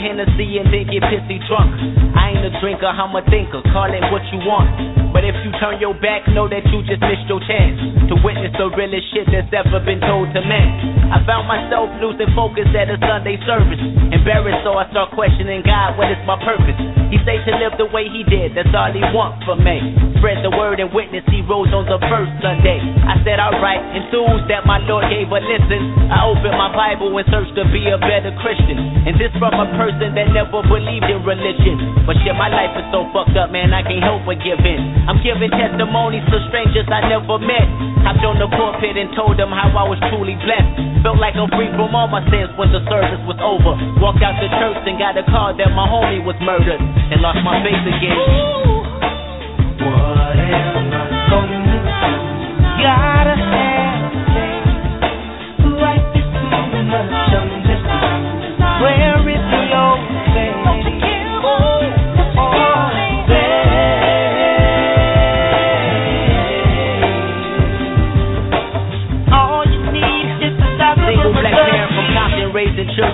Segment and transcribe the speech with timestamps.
[0.00, 1.70] Hennessy and then get pissy drunk.
[2.16, 3.60] I ain't a drinker, I'm a thinker.
[3.70, 4.72] Call it what you want.
[5.12, 7.76] But if you turn your back, know that you just missed your chance
[8.08, 11.12] to witness the realest shit that's ever been told to man.
[11.12, 11.20] I
[11.50, 13.82] myself losing focus at a Sunday service.
[14.14, 16.78] Embarrassed, so I start questioning God, what is my purpose?
[17.10, 19.82] He say to live the way he did, that's all he want from me.
[20.22, 22.78] Spread the word and witness, he rose on the first Sunday.
[23.02, 26.06] I said, alright, enthused that my Lord gave a listen.
[26.06, 28.78] I opened my Bible and searched to be a better Christian.
[29.10, 32.06] And this from a person that never believed in religion.
[32.06, 34.80] But shit, my life is so fucked up, man, I can't help but give in.
[35.10, 37.66] I'm giving testimonies to strangers I never met.
[38.06, 41.02] Hopped on the pulpit and told them how I was truly blessed.
[41.02, 43.72] Felt like I'm free from all my sins when the service was over.
[43.96, 46.76] Walked out the church and got a call that my homie was murdered.
[46.76, 48.12] And lost my faith again.
[48.12, 48.84] Ooh.
[49.80, 50.29] What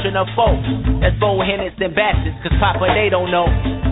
[0.07, 0.31] children of.
[1.03, 3.47] That's Bo Hennets and Bastards, cause Papa they don't know.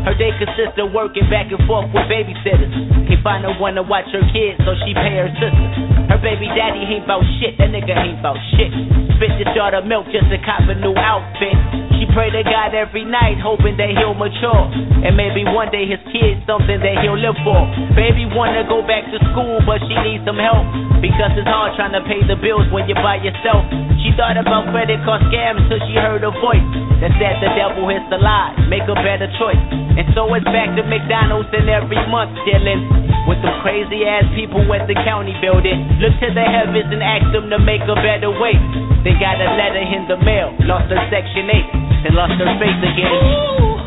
[0.07, 2.71] Her day consists of working back and forth with babysitters.
[3.09, 5.69] Can't find no one to watch her kids, so she pay her sister.
[6.11, 8.71] Her baby daddy ain't bout shit, that nigga ain't bout shit.
[9.17, 11.84] Spit the jar of milk just to cop a new outfit.
[11.99, 14.65] She pray to God every night, hoping that he'll mature.
[15.05, 17.61] And maybe one day his kid's something that he'll live for.
[17.95, 20.67] Baby wanna go back to school, but she needs some help.
[20.99, 23.63] Because it's hard trying to pay the bills when you're by yourself.
[24.03, 26.65] She thought about credit card scams till she heard a voice
[27.01, 29.61] that said the devil is a lie, make a better choice.
[29.97, 32.85] And so it's back to McDonald's and every month dealing
[33.29, 35.89] with some crazy ass people at the county building.
[36.01, 38.57] Look to the heavens and ask them to make a better way.
[39.05, 42.85] They got a letter in the mail, lost her section 8, and lost her faith
[42.85, 43.09] again.
[43.09, 43.81] Ooh.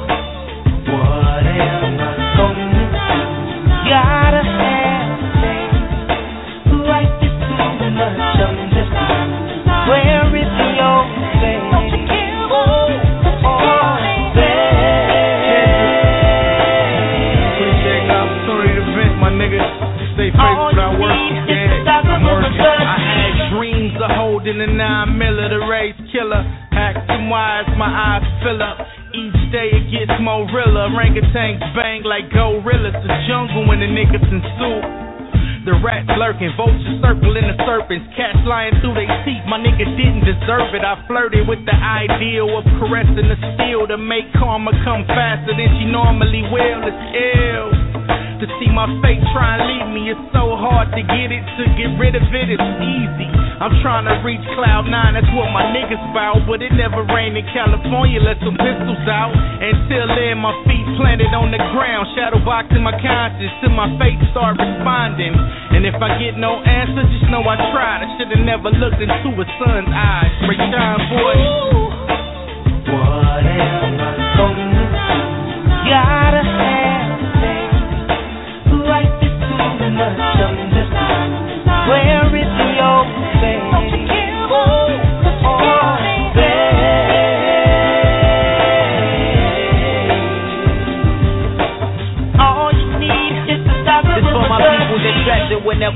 [0.89, 2.83] What am I gonna do?
[3.89, 6.81] Gotta have faith.
[6.81, 8.91] Right this too much, I'm just
[9.87, 11.17] where is your
[24.47, 26.66] in the nine miller, the race killer.
[27.27, 28.79] Wires, my eyes fill up.
[29.11, 30.87] Each day it gets more realer.
[30.87, 32.95] Orangutans bang like gorillas.
[32.95, 34.83] The jungle when the niggas in soup.
[35.67, 39.43] The rats lurking, vultures circling the serpents, cats lying through their teeth.
[39.51, 40.79] My nigga didn't deserve it.
[40.79, 45.67] I flirted with the ideal of caressing the steel to make karma come faster than
[45.75, 46.87] she normally will.
[46.87, 47.67] It's ill.
[48.39, 51.43] To see my fate try and leave me, it's so hard to get it.
[51.59, 53.46] To get rid of it, it's easy.
[53.57, 56.45] I'm trying to reach cloud nine, that's what my niggas bout.
[56.45, 59.33] But it never rained in California, let some pistols out.
[59.33, 64.21] Until then, my feet planted on the ground, shadow boxing my conscience till my fate
[64.29, 65.33] start responding.
[65.73, 68.05] And if I get no answer, just know I tried.
[68.05, 70.33] I should've never looked into a son's eyes.
[70.45, 71.37] Break down, boy.
[75.89, 76.87] Gotta have
[81.87, 82.16] where is your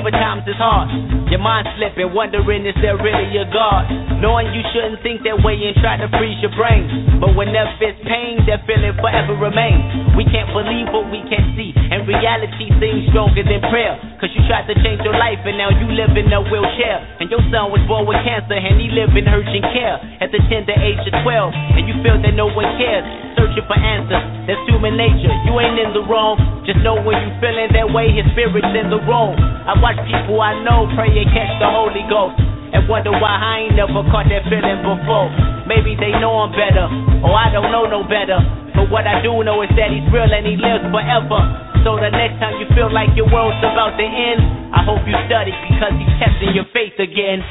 [0.04, 1.21] whenever times is hard.
[1.32, 3.88] Your mind slipping, wondering is there really a God?
[4.20, 6.84] Knowing you shouldn't think that way and try to freeze your brain.
[7.24, 10.12] But whenever it's pain, that feeling forever remains.
[10.20, 13.96] We can't believe what we can't see, and reality seems stronger than prayer.
[14.20, 17.00] Cause you tried to change your life and now you live in a wheelchair.
[17.24, 20.38] And your son was born with cancer and he live in urgent care at the
[20.46, 21.80] tender age of 12.
[21.80, 23.02] And you feel that no one cares,
[23.34, 24.22] searching for answers.
[24.46, 25.34] That's human nature.
[25.50, 26.38] You ain't in the wrong.
[26.70, 29.34] Just know when you feeling that way, his spirit's in the wrong.
[29.42, 32.42] I watch people I know pray and catch the Holy Ghost.
[32.72, 35.30] And wonder why I ain't never caught that feeling before.
[35.68, 36.88] Maybe they know I'm better,
[37.22, 38.40] or I don't know no better.
[38.74, 41.42] But what I do know is that he's real and he lives forever.
[41.84, 45.14] So the next time you feel like your world's about to end, I hope you
[45.28, 47.44] study because he's testing your faith again.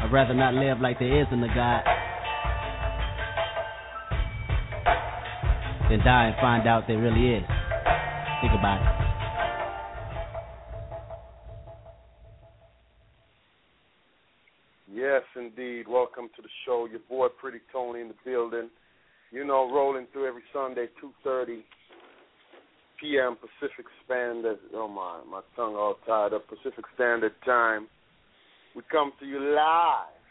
[0.00, 1.82] I'd rather not live like there isn't a God
[5.90, 7.44] than die and find out there really is.
[8.40, 9.01] Think about it.
[15.02, 15.88] Yes, indeed.
[15.88, 16.86] Welcome to the show.
[16.88, 18.70] Your boy Pretty Tony in the building.
[19.32, 20.86] You know, rolling through every Sunday,
[21.26, 21.62] 2.30
[23.00, 23.34] p.m.
[23.34, 24.58] Pacific Standard.
[24.72, 26.46] Oh, my, my tongue all tied up.
[26.46, 27.88] Pacific Standard Time.
[28.76, 30.22] We come to you live.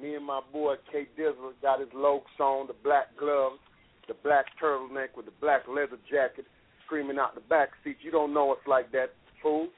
[0.00, 3.60] Me and my boy K Dizzle got his Locs on, the black gloves,
[4.08, 6.46] the black turtleneck with the black leather jacket,
[6.86, 7.98] screaming out the back seat.
[8.00, 9.10] You don't know us like that,
[9.42, 9.68] fool.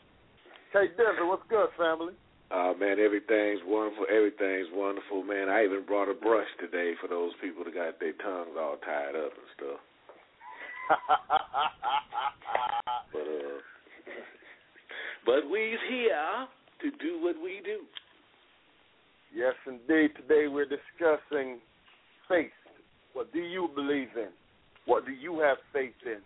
[0.72, 2.14] K Dizzle, what's good, family?
[2.50, 4.06] Uh, man, everything's wonderful.
[4.10, 5.48] Everything's wonderful, man.
[5.48, 9.14] I even brought a brush today for those people that got their tongues all tied
[9.14, 9.80] up and stuff.
[13.12, 13.60] but uh,
[15.24, 16.48] but we's here
[16.82, 17.82] to do what we do.
[19.32, 20.10] Yes, indeed.
[20.16, 21.60] Today we're discussing
[22.28, 22.50] faith.
[23.12, 24.30] What do you believe in?
[24.86, 26.18] What do you have faith in?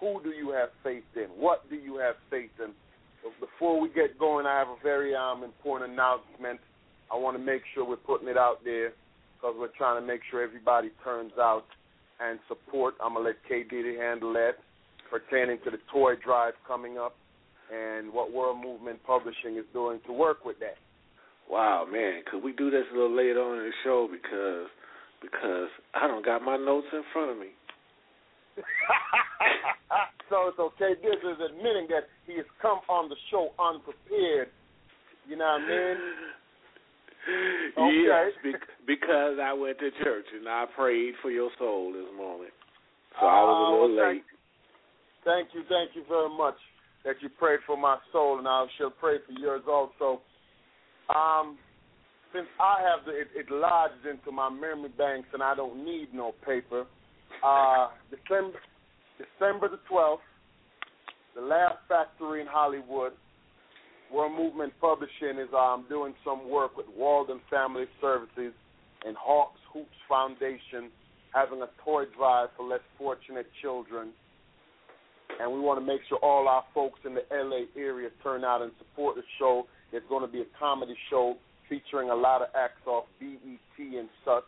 [0.00, 1.28] Who do you have faith in?
[1.40, 2.72] What do you have faith in?
[3.40, 6.60] Before we get going, I have a very um, important announcement.
[7.12, 8.92] I want to make sure we're putting it out there
[9.36, 11.64] because we're trying to make sure everybody turns out
[12.20, 12.94] and support.
[13.02, 14.58] I'm gonna let K Diddy handle that
[15.10, 17.14] pertaining to the toy drive coming up
[17.72, 20.76] and what World Movement Publishing is doing to work with that.
[21.50, 24.68] Wow, man, could we do this a little later on in the show because
[25.20, 27.48] because I don't got my notes in front of me.
[30.28, 30.94] so it's okay.
[31.00, 34.48] This is admitting that he has come on the show unprepared.
[35.28, 35.96] You know what I mean?
[37.78, 38.02] Okay.
[38.42, 42.50] Yes, because I went to church and I prayed for your soul this morning,
[43.20, 44.24] so I was a Oh, little late.
[45.24, 46.56] Thank you, thank you very much
[47.04, 50.20] that you prayed for my soul, and I shall pray for yours also.
[51.14, 51.58] Um,
[52.34, 56.08] since I have the, it, it lodged into my memory banks, and I don't need
[56.12, 56.86] no paper.
[57.44, 58.58] Uh, December,
[59.18, 60.22] December the twelfth,
[61.34, 63.12] the Laugh Factory in Hollywood,
[64.12, 68.52] World Movement Publishing is um doing some work with Walden Family Services
[69.04, 70.90] and Hawks Hoops Foundation,
[71.34, 74.12] having a toy drive for less fortunate children
[75.40, 78.62] and we want to make sure all our folks in the LA area turn out
[78.62, 79.66] and support the show.
[79.92, 81.36] It's going to be a comedy show
[81.68, 84.44] featuring a lot of acts off BET and such.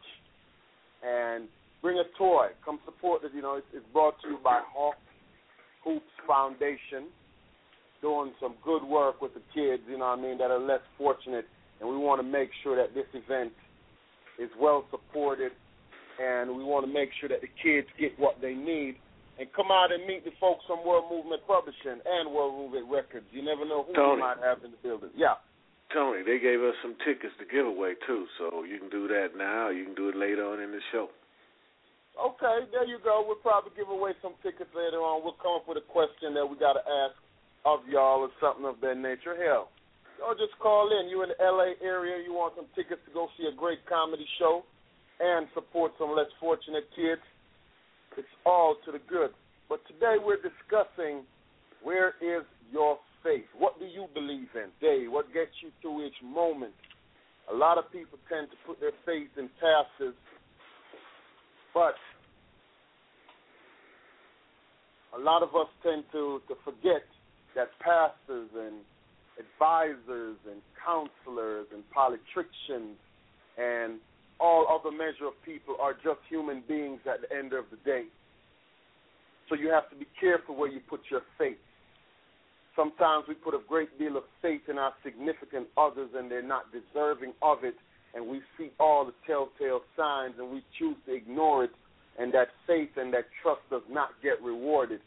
[1.04, 1.48] And
[1.84, 2.48] bring a toy.
[2.64, 3.32] Come support it.
[3.36, 4.96] You know, it's, it's brought to you by Hawk
[5.84, 7.12] Hoops Foundation,
[8.00, 9.84] doing some good work with the kids.
[9.84, 11.44] You know, what I mean, that are less fortunate.
[11.78, 13.52] And we want to make sure that this event
[14.40, 15.52] is well supported,
[16.16, 18.96] and we want to make sure that the kids get what they need
[19.36, 23.26] and come out and meet the folks from World Movement Publishing and World Movement Records.
[23.30, 24.16] You never know who Tony.
[24.16, 25.10] you might have in the building.
[25.12, 25.36] Yeah.
[25.92, 29.36] Tony, they gave us some tickets to give away too, so you can do that
[29.36, 29.68] now.
[29.68, 31.10] You can do it later on in the show.
[32.14, 33.24] Okay, there you go.
[33.26, 35.26] We'll probably give away some tickets later on.
[35.26, 37.18] We'll come up with a question that we got to ask
[37.66, 39.34] of y'all or something of that nature.
[39.34, 39.72] Hell,
[40.18, 41.10] y'all just call in.
[41.10, 44.26] You in the LA area, you want some tickets to go see a great comedy
[44.38, 44.62] show
[45.18, 47.22] and support some less fortunate kids.
[48.16, 49.34] It's all to the good.
[49.68, 51.26] But today we're discussing
[51.82, 53.48] where is your faith?
[53.58, 54.70] What do you believe in?
[54.80, 56.74] Day, what gets you through each moment?
[57.50, 60.14] A lot of people tend to put their faith in pastors,
[61.74, 61.94] but
[65.14, 67.02] a lot of us tend to, to forget
[67.54, 68.80] that pastors and
[69.38, 72.98] advisors and counselors and politicians
[73.58, 73.98] and
[74.40, 78.04] all other measure of people are just human beings at the end of the day.
[79.48, 81.58] So you have to be careful where you put your faith.
[82.74, 86.64] Sometimes we put a great deal of faith in our significant others and they're not
[86.72, 87.74] deserving of it,
[88.14, 91.70] and we see all the telltale signs and we choose to ignore it,
[92.18, 95.00] and that faith and that trust does not get rewarded.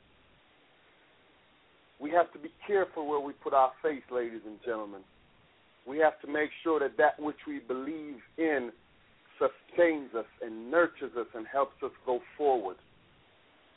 [1.99, 5.01] We have to be careful where we put our faith, ladies and gentlemen.
[5.87, 8.71] We have to make sure that that which we believe in
[9.39, 12.75] sustains us and nurtures us and helps us go forward.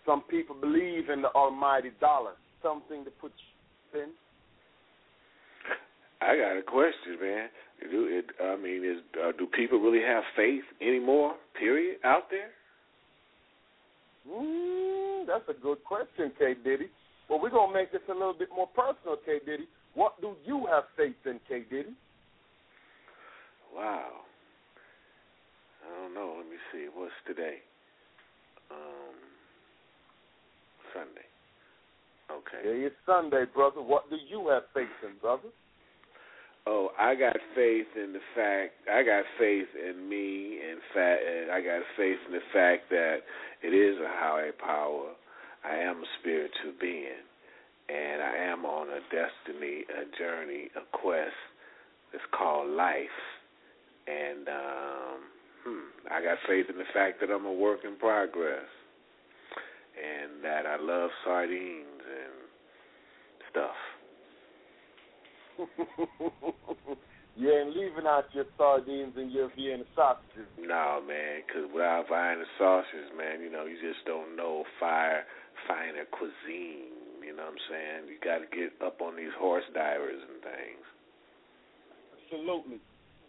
[0.05, 2.33] Some people believe in the almighty dollar,
[2.63, 3.33] something to put
[3.95, 4.09] in.
[6.21, 7.49] I got a question, man.
[7.89, 8.27] Do it?
[8.43, 11.35] I mean, is uh, do people really have faith anymore?
[11.59, 11.99] Period.
[12.05, 12.51] Out there?
[14.29, 16.55] Mm, that's a good question, K.
[16.63, 16.89] Diddy.
[17.29, 19.39] Well, we're gonna make this a little bit more personal, K.
[19.45, 19.67] Diddy.
[19.95, 21.65] What do you have faith in, K.
[21.71, 21.95] Diddy?
[23.75, 24.27] Wow.
[25.87, 26.35] I don't know.
[26.37, 26.87] Let me see.
[26.93, 27.59] What's today?
[28.71, 29.17] Um,
[30.93, 31.27] Sunday.
[32.31, 32.81] Okay.
[32.81, 33.81] Yeah, it's Sunday, brother.
[33.81, 35.49] What do you have faith in, brother?
[36.67, 41.51] Oh, I got faith in the fact I got faith in me and fact and
[41.51, 43.19] I got faith in the fact that
[43.63, 45.13] it is a higher power.
[45.65, 47.25] I am a spiritual being
[47.89, 51.33] and I am on a destiny, a journey, a quest.
[52.13, 53.21] It's called life.
[54.07, 55.19] And um
[55.65, 58.69] hmm, I got faith in the fact that I'm a work in progress.
[59.97, 62.37] And that I love sardines and
[63.51, 63.77] stuff.
[67.37, 70.49] yeah, ain't leaving out your sardines and your Vienna sausages.
[70.59, 75.25] No, man, because without Vienna sausages, man, you know, you just don't know fire,
[75.69, 76.97] finer cuisine.
[77.21, 78.01] You know what I'm saying?
[78.09, 80.87] You got to get up on these hors d'oeuvres and things.
[82.27, 82.81] Absolutely.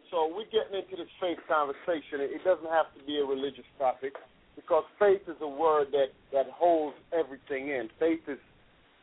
[0.10, 2.20] So we're getting into this faith conversation.
[2.20, 4.14] It doesn't have to be a religious topic
[4.56, 7.90] because faith is a word that, that holds everything in.
[8.00, 8.40] Faith is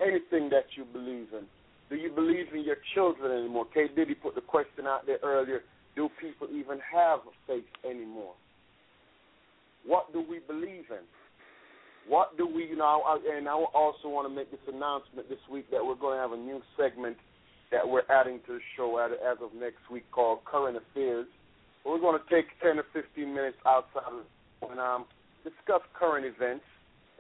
[0.01, 1.49] anything that you believe in.
[1.90, 3.66] Do you believe in your children anymore?
[3.73, 3.87] K.
[3.95, 5.62] Diddy put the question out there earlier.
[5.97, 8.35] Do people even have faith anymore?
[9.87, 11.04] What do we believe in?
[12.07, 15.71] What do we, you know, and I also want to make this announcement this week
[15.71, 17.16] that we're going to have a new segment
[17.71, 21.26] that we're adding to the show as of next week called Current Affairs.
[21.85, 24.25] We're going to take 10 or 15 minutes outside of
[24.71, 25.04] and um,
[25.45, 26.64] discuss current events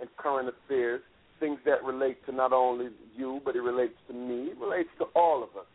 [0.00, 1.00] and current affairs,
[1.40, 5.06] things that relate to not only you, but it relates to me, it relates to
[5.14, 5.66] all of us.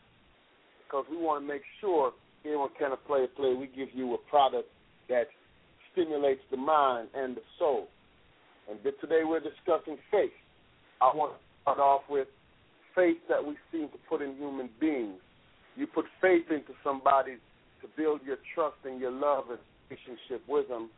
[0.86, 2.12] Because we want to make sure
[2.46, 4.68] on Can of Play a Play, we give you a product
[5.10, 5.28] that
[5.92, 7.88] stimulates the mind and the soul.
[8.70, 10.32] And today we're discussing faith.
[11.02, 12.28] I want to start off with
[12.96, 15.20] faith that we seem to put in human beings.
[15.76, 17.36] You put faith into somebody
[17.82, 20.90] to build your trust and your love and relationship with them.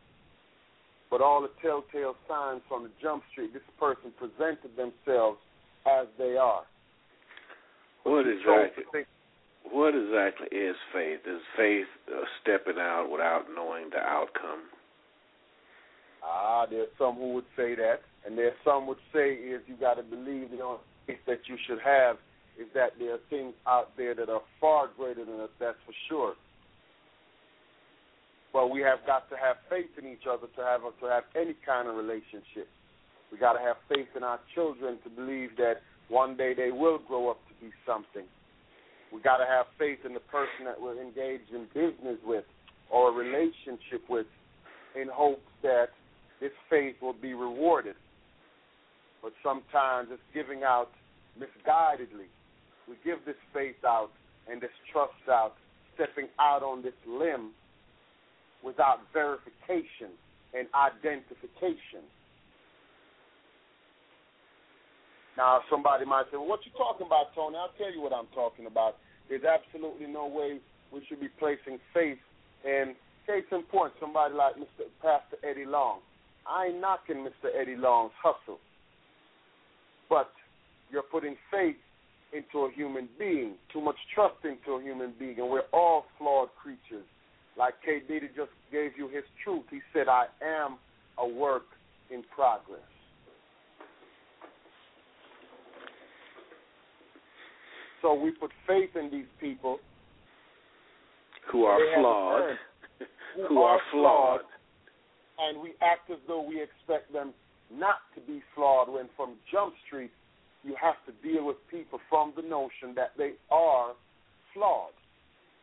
[1.09, 5.37] But all the telltale signs from the jump street, this person presented themselves
[5.85, 6.63] as they are.
[8.03, 9.05] What exactly?
[9.71, 11.19] What exactly is faith?
[11.25, 14.69] Is faith uh, stepping out without knowing the outcome?
[16.23, 19.95] Ah, there's some who would say that, and there's some would say is you got
[19.95, 22.17] to believe the only faith that you should have
[22.59, 25.93] is that there are things out there that are far greater than us, that's for
[26.09, 26.33] sure.
[28.55, 31.59] But we have got to have faith in each other to have to have any
[31.67, 32.71] kind of relationship.
[33.27, 36.99] We got to have faith in our children to believe that one day they will
[37.03, 38.23] grow up to be something.
[39.11, 42.45] We got to have faith in the person that we're engaged in business with
[42.89, 44.27] or a relationship with,
[44.95, 45.89] in hopes that
[46.39, 47.95] this faith will be rewarded
[49.25, 50.91] but sometimes it's giving out
[51.33, 52.29] misguidedly.
[52.87, 54.11] We give this faith out
[54.47, 55.55] and this trust out,
[55.95, 57.49] stepping out on this limb
[58.65, 60.17] without verification
[60.57, 62.01] and identification.
[65.37, 67.57] Now, somebody might say, well, what you talking about, Tony?
[67.57, 68.95] I'll tell you what I'm talking about.
[69.29, 70.59] There's absolutely no way
[70.91, 72.17] we should be placing faith
[72.63, 72.95] in,
[73.27, 74.87] case in point, somebody like Mr.
[75.01, 75.99] Pastor Eddie Long.
[76.47, 77.51] I ain't knocking Mr.
[77.53, 78.59] Eddie Long's hustle
[80.09, 80.31] but
[80.91, 81.75] you're putting faith
[82.33, 86.49] into a human being, too much trust into a human being, and we're all flawed
[86.61, 87.05] creatures.
[87.57, 88.01] Like K.
[88.07, 89.63] Diddy just gave you his truth.
[89.69, 90.77] He said, I am
[91.17, 91.63] a work
[92.11, 92.81] in progress.
[98.01, 99.79] So we put faith in these people
[101.51, 102.41] who are flawed,
[103.35, 104.41] who, who, are, flawed,
[105.39, 107.33] and we act as though we expect them
[107.73, 110.11] not to be flawed when from Jump Street
[110.63, 113.93] you have to deal with people from the notion that they are
[114.53, 114.93] flawed.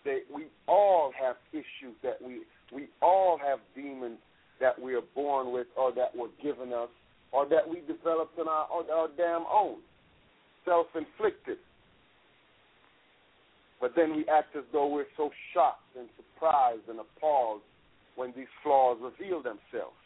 [0.04, 2.42] They, we all have issues that we
[2.72, 4.18] we all have demons
[4.60, 6.88] that we are born with or that were given us
[7.32, 9.76] or that we developed in our, our damn own,
[10.64, 11.58] self-inflicted.
[13.80, 17.60] But then we act as though we're so shocked and surprised and appalled
[18.16, 19.96] when these flaws reveal themselves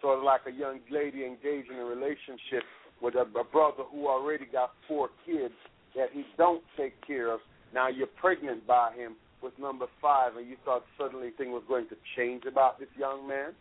[0.00, 2.62] sort of like a young lady engaged in a relationship
[3.02, 5.54] with a, a brother who already got four kids
[5.96, 7.40] that he don't take care of.
[7.74, 11.88] Now you're pregnant by him with number five, and you thought suddenly thing was going
[11.88, 13.52] to change about this young man.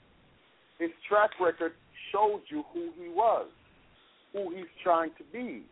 [0.80, 1.74] His track record
[2.12, 3.48] showed you who he was,
[4.34, 5.64] who he's trying to be.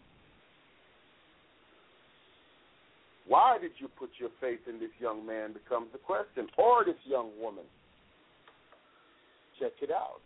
[3.28, 6.96] Why did you put your faith in this young man becomes the question, or this
[7.06, 7.66] young woman.
[9.60, 10.22] Check it out.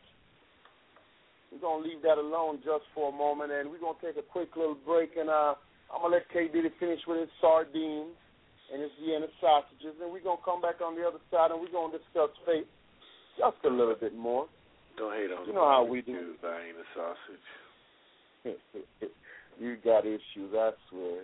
[1.51, 4.56] We're gonna leave that alone just for a moment, and we're gonna take a quick
[4.56, 5.56] little break, and uh,
[5.93, 8.15] I'm gonna let K Diddy finish with his sardines
[8.72, 11.74] and his Vienna sausages, and we're gonna come back on the other side, and we're
[11.74, 12.69] gonna discuss faith
[13.38, 14.48] just a little bit more.
[14.98, 16.36] Don't hate on you know how we do.
[16.41, 17.48] Vienna sausage.
[19.60, 21.24] you got issues, I swear.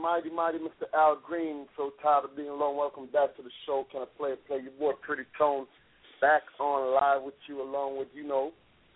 [0.00, 0.88] Mighty, mighty Mr.
[0.94, 1.66] Al Green.
[1.76, 2.76] So tired of being alone.
[2.76, 3.86] Welcome back to the show.
[3.92, 4.46] Can I play it?
[4.46, 5.66] Play your boy, Pretty Tone,
[6.20, 8.52] back on live with you, along with you know,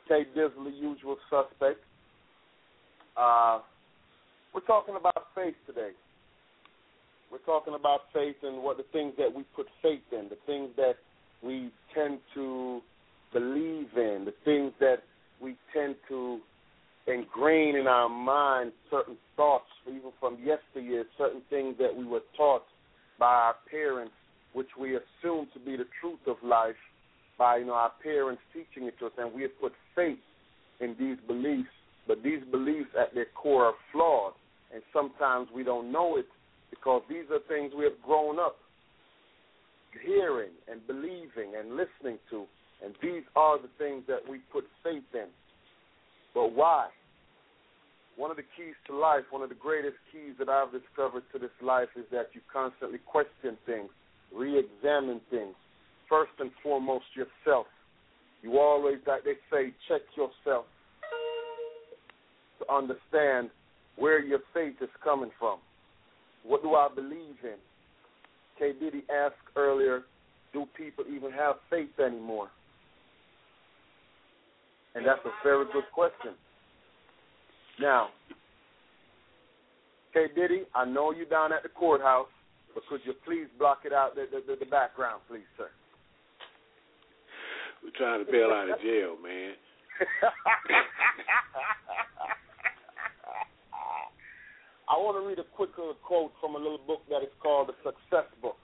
[0.09, 1.81] K Dizzle, usual suspect.
[3.17, 3.61] Uh,
[4.55, 5.91] we're talking about faith today.
[7.31, 10.71] We're talking about faith and what the things that we put faith in, the things
[10.77, 10.95] that
[11.43, 12.81] we tend to
[13.33, 15.03] believe in, the things that
[15.41, 16.39] we tend to
[17.07, 22.65] ingrain in our mind certain thoughts, even from yesteryear, certain things that we were taught
[23.19, 24.15] by our parents,
[24.53, 26.77] which we assume to be the truth of life
[27.39, 30.19] by you know our parents teaching it to us, and we have put faith
[30.81, 31.69] in these beliefs.
[32.07, 34.35] But these beliefs at their core are flawed,
[34.73, 36.27] and sometimes we don't know it
[36.71, 38.57] because these are things we have grown up
[40.05, 42.45] hearing and believing and listening to,
[42.85, 45.29] and these are the things that we put faith in.
[46.35, 46.89] But why?
[48.17, 51.39] One of the keys to life, one of the greatest keys that I've discovered to
[51.39, 53.91] this life is that you constantly question things,
[54.35, 55.55] re examine things.
[56.09, 57.67] First and foremost, yourself.
[58.43, 60.67] You always, like they say, check yourself
[62.59, 63.51] to understand
[63.97, 65.59] where your faith is coming from.
[66.45, 67.57] What do I believe in?
[68.59, 68.73] K.
[68.79, 70.03] Diddy asked earlier,
[70.53, 72.49] do people even have faith anymore?
[74.95, 76.33] And that's a very good question.
[77.81, 78.09] Now,
[80.13, 80.27] K.
[80.35, 82.29] Diddy, I know you're down at the courthouse.
[82.75, 85.71] But could you please block it out, the, the, the background, please, sir?
[87.83, 89.55] We're trying to bail out of jail, man.
[94.91, 97.69] I want to read a quick little quote from a little book that is called
[97.69, 98.59] The Success Book.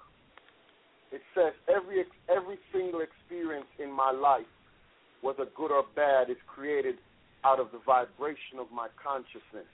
[1.12, 4.47] It says, every, every single experience in my life,
[5.20, 6.96] whether good or bad, is created
[7.44, 9.68] out of the vibration of my consciousness.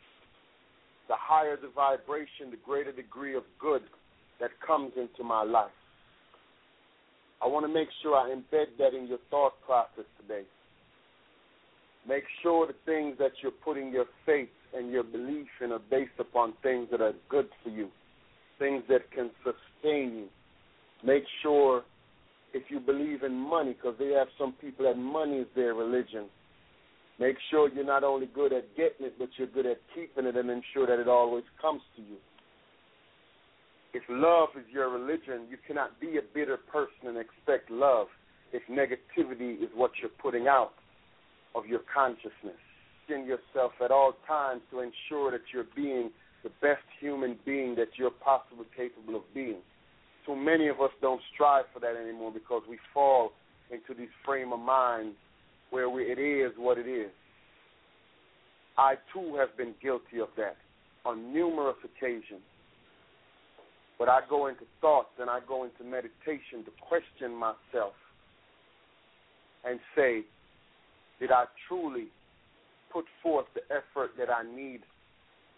[1.09, 3.82] The higher the vibration, the greater degree of good
[4.40, 5.70] that comes into my life.
[7.42, 10.42] I want to make sure I embed that in your thought process today.
[12.09, 16.18] Make sure the things that you're putting your faith and your belief in are based
[16.18, 17.88] upon things that are good for you,
[18.59, 20.28] things that can sustain you.
[21.04, 21.82] Make sure
[22.57, 26.27] if you believe in money, because they have some people that money is their religion.
[27.21, 30.37] Make sure you're not only good at getting it, but you're good at keeping it
[30.37, 32.16] and ensure that it always comes to you.
[33.92, 38.09] If love is your religion, you cannot be a bitter person and expect love
[38.53, 40.73] if negativity is what you're putting out
[41.55, 42.61] of your consciousness.
[43.09, 46.11] In yourself at all times to ensure that you're being
[46.42, 49.62] the best human being that you're possibly capable of being.
[50.27, 53.31] Too many of us don't strive for that anymore because we fall
[53.71, 55.15] into this frame of mind
[55.71, 57.11] where we, it is what it is.
[58.77, 60.57] I too have been guilty of that
[61.05, 62.43] on numerous occasions.
[63.99, 67.95] But I go into thoughts and I go into meditation to question myself
[69.65, 70.23] and say,
[71.19, 72.09] did I truly
[72.93, 74.81] put forth the effort that I need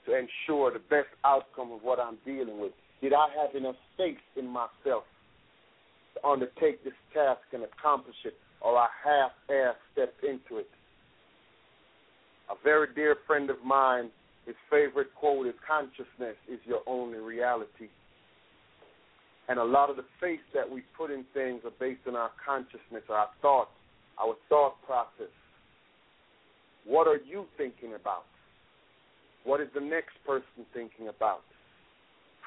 [0.07, 2.73] to ensure the best outcome of what I'm dealing with?
[3.01, 5.05] Did I have enough faith in myself
[6.15, 10.69] to undertake this task and accomplish it, or I half-ass stepped into it?
[12.51, 14.11] A very dear friend of mine,
[14.47, 17.89] his favorite quote is, consciousness is your only reality.
[19.49, 22.31] And a lot of the faith that we put in things are based on our
[22.45, 23.71] consciousness, our thoughts,
[24.21, 25.33] our thought process.
[26.85, 28.25] What are you thinking about?
[29.45, 31.43] What is the next person thinking about?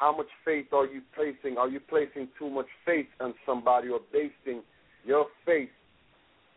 [0.01, 1.59] How much faith are you placing?
[1.59, 4.63] Are you placing too much faith on somebody or basing
[5.05, 5.69] your faith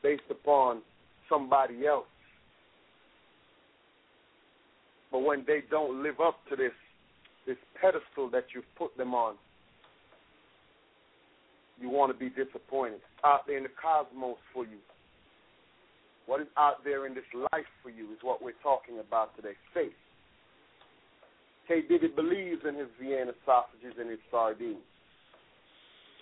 [0.03, 0.81] based upon
[1.29, 2.07] somebody else?
[5.13, 6.73] But when they don't live up to this
[7.47, 9.35] this pedestal that you've put them on,
[11.79, 13.01] you want to be disappointed.
[13.23, 14.79] Out there in the cosmos for you.
[16.25, 19.53] What is out there in this life for you is what we're talking about today.
[19.75, 19.93] Faith.
[21.69, 21.83] K.
[21.89, 24.85] Diddy believes in his Vienna sausages and his sardines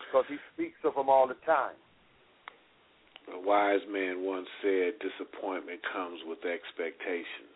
[0.06, 1.74] because he speaks of them all the time.
[3.34, 7.54] A wise man once said, disappointment comes with expectations.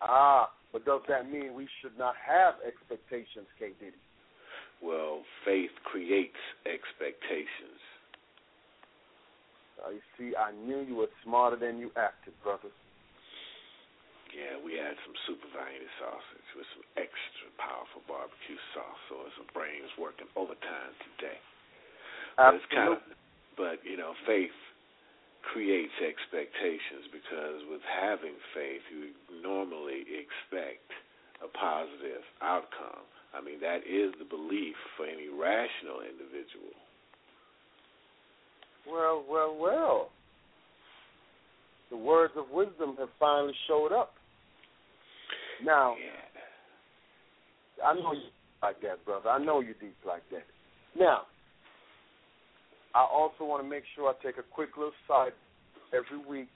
[0.00, 3.70] Ah, but does that mean we should not have expectations, K.
[3.80, 3.96] Diddy?
[4.82, 7.82] Well, faith creates expectations.
[9.84, 12.70] Uh, you see, I knew you were smarter than you acted, brother.
[14.32, 19.36] Yeah, we had some super Vienna sausage with some extra powerful barbecue sauce, so his
[19.50, 21.40] brain is working overtime today.
[22.36, 23.02] But it's kind of,
[23.58, 24.54] but you know, faith
[25.50, 30.86] creates expectations because with having faith, you normally expect
[31.42, 33.02] a positive outcome.
[33.34, 36.74] I mean, that is the belief for any rational individual.
[38.86, 40.08] Well, well, well.
[41.90, 44.17] The words of wisdom have finally showed up.
[45.64, 47.86] Now, yeah.
[47.86, 48.30] I know you
[48.62, 49.28] like that, brother.
[49.28, 50.44] I know you deep like that.
[50.98, 51.22] Now,
[52.94, 55.32] I also want to make sure I take a quick little side
[55.92, 56.48] every week.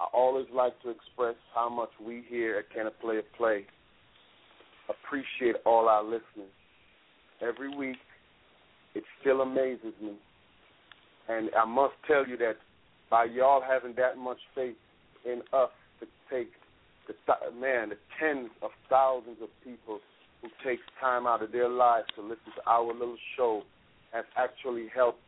[0.00, 3.66] I always like to express how much we here at Can Play a Play
[4.88, 6.52] appreciate all our listeners.
[7.40, 7.96] Every week,
[8.94, 10.14] it still amazes me.
[11.28, 12.56] And I must tell you that
[13.10, 14.76] by y'all having that much faith
[15.24, 16.50] in us to take
[17.06, 17.14] the
[17.58, 20.00] man, the tens of thousands of people
[20.42, 23.62] who takes time out of their lives to listen to our little show
[24.12, 25.20] has actually helped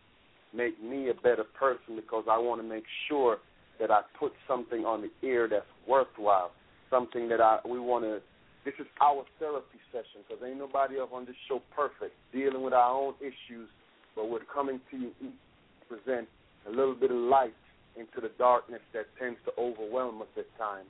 [0.55, 3.39] make me a better person because I want to make sure
[3.81, 6.53] that I put something on the air that's worthwhile,
[6.91, 8.21] something that I we want to.
[8.65, 12.73] This is our therapy session because ain't nobody else on this show perfect, dealing with
[12.73, 13.69] our own issues,
[14.15, 16.29] but we're coming to you to present
[16.69, 17.55] a little bit of light
[17.97, 20.89] into the darkness that tends to overwhelm us at times.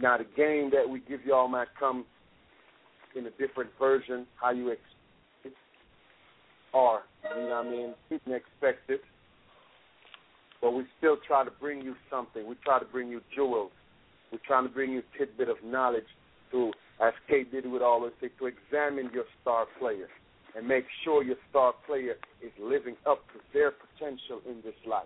[0.00, 2.06] Now, the game that we give y'all might come
[3.14, 4.86] in a different version, how you expect
[5.44, 5.52] it,
[6.72, 7.00] you know
[7.48, 9.02] what I mean, didn't expect it.
[10.62, 12.46] But we still try to bring you something.
[12.46, 13.72] We try to bring you jewels.
[14.30, 16.04] We're trying to bring you a tidbit of knowledge
[16.50, 20.08] through as K Diddy would always say, to examine your star player
[20.56, 25.04] and make sure your star player is living up to their potential in this life.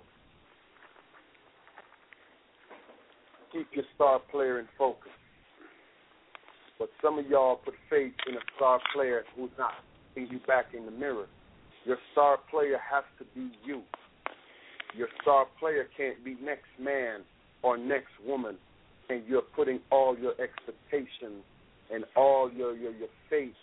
[3.54, 5.12] Keep your star player in focus.
[6.76, 9.70] But some of y'all put faith in a star player who's not
[10.12, 11.26] seeing you back in the mirror.
[11.84, 13.82] Your star player has to be you.
[14.96, 17.20] Your star player can't be next man
[17.62, 18.56] or next woman,
[19.08, 21.44] and you're putting all your expectations
[21.92, 23.54] and all your, your, your faith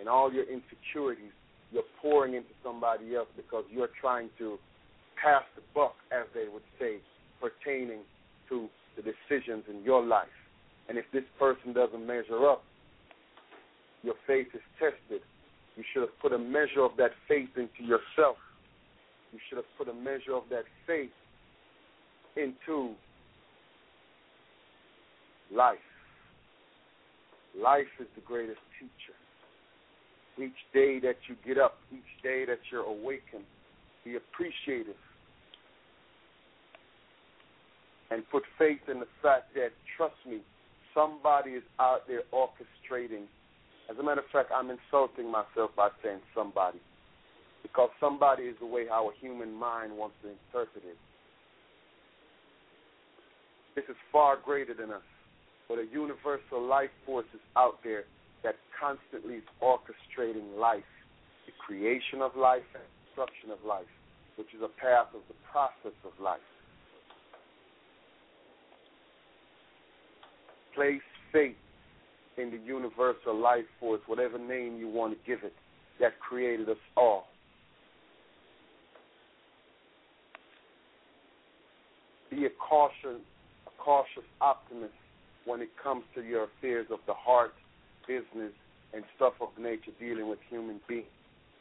[0.00, 1.32] and all your insecurities,
[1.70, 4.58] you're pouring into somebody else because you're trying to
[5.22, 6.96] pass the buck, as they would say,
[7.40, 8.00] pertaining
[8.48, 10.28] to the decisions in your life.
[10.88, 12.62] And if this person doesn't measure up,
[14.02, 15.22] your faith is tested.
[15.76, 18.36] You should have put a measure of that faith into yourself.
[19.32, 21.10] You should have put a measure of that faith
[22.36, 22.94] into
[25.52, 25.78] life.
[27.60, 29.16] Life is the greatest teacher.
[30.36, 33.44] Each day that you get up, each day that you're awakened,
[34.04, 34.96] be appreciative
[38.10, 40.40] and put faith in the fact that, trust me,
[40.94, 43.24] somebody is out there orchestrating.
[43.90, 46.78] As a matter of fact, I'm insulting myself by saying somebody
[47.62, 50.98] because somebody is the way our human mind wants to interpret it.
[53.74, 55.02] This is far greater than us,
[55.68, 58.04] but a universal life force is out there
[58.44, 60.86] that constantly is orchestrating life,
[61.46, 63.90] the creation of life and destruction of life,
[64.36, 66.44] which is a path of the process of life.
[70.74, 71.00] Place
[71.32, 71.56] faith
[72.36, 75.52] in the universal life force, whatever name you want to give it,
[76.00, 77.26] that created us all.
[82.30, 83.22] Be a cautious,
[83.66, 84.94] a cautious optimist
[85.44, 87.52] when it comes to your affairs of the heart,
[88.08, 88.52] business,
[88.92, 91.06] and stuff of nature dealing with human beings.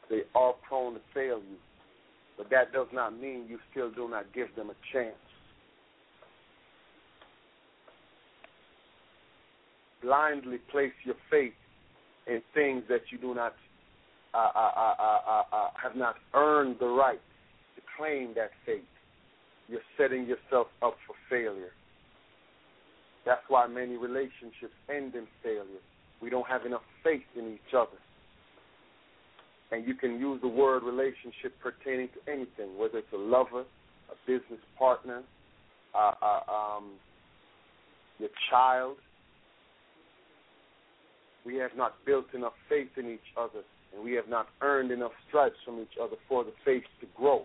[0.09, 1.57] They are prone to fail you,
[2.37, 5.15] but that does not mean you still do not give them a chance.
[10.03, 11.53] Blindly place your faith
[12.27, 13.53] in things that you do not
[14.33, 17.21] uh, uh, uh, have not earned the right
[17.75, 18.81] to claim that faith.
[19.67, 21.71] You're setting yourself up for failure.
[23.25, 25.81] That's why many relationships end in failure.
[26.21, 27.97] We don't have enough faith in each other.
[29.71, 34.15] And you can use the word relationship pertaining to anything, whether it's a lover, a
[34.27, 35.23] business partner,
[35.95, 36.91] uh, uh, um,
[38.19, 38.97] your child.
[41.45, 45.11] We have not built enough faith in each other, and we have not earned enough
[45.27, 47.43] stripes from each other for the faith to grow.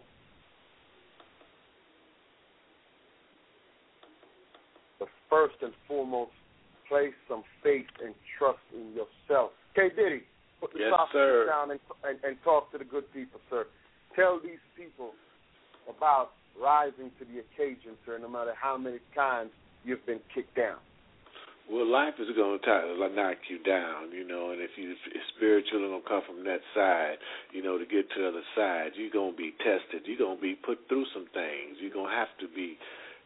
[4.98, 6.30] But first and foremost,
[6.88, 9.50] place some faith and trust in yourself.
[9.74, 9.90] K.
[9.94, 10.22] Diddy,
[10.60, 11.46] put the yes, sir.
[11.46, 13.66] down and, and, and talk to the good people, sir.
[14.16, 15.12] Tell these people
[15.88, 16.30] about
[16.60, 19.50] rising to the occasion, sir, no matter how many times
[19.84, 20.78] you've been kicked down.
[21.70, 25.80] Well, life is going to knock you down, you know, and if you if spiritual
[25.80, 27.20] going to come from that side,
[27.52, 30.08] you know, to get to the other side, you're going to be tested.
[30.08, 31.76] You're going to be put through some things.
[31.80, 32.78] You're going to have to be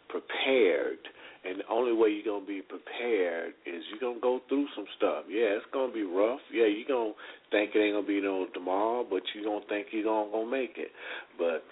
[0.09, 0.99] prepared
[1.45, 5.25] and the only way you're gonna be prepared is you're gonna go through some stuff.
[5.29, 6.41] Yeah, it's gonna be rough.
[6.53, 7.19] Yeah, you're gonna
[7.51, 10.79] think it ain't gonna be no tomorrow, but you're gonna think you're gonna, gonna make
[10.79, 10.93] it.
[11.37, 11.67] But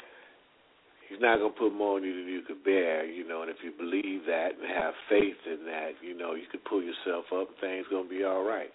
[1.11, 3.59] he's not gonna put more on you than you could bear, you know, and if
[3.67, 7.51] you believe that and have faith in that, you know, you can pull yourself up
[7.51, 8.71] and things gonna be all right.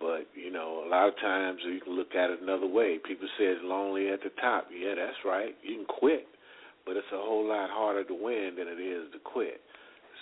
[0.00, 2.98] But, you know, a lot of times you can look at it another way.
[2.98, 4.66] People say it's lonely at the top.
[4.72, 5.54] Yeah, that's right.
[5.62, 6.26] You can quit.
[6.84, 9.60] But it's a whole lot harder to win than it is to quit.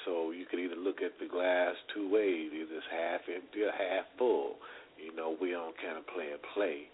[0.04, 3.72] So you can either look at the glass two ways, either it's half empty or
[3.72, 4.58] half full.
[4.98, 6.90] You know, we don't kind of play a play.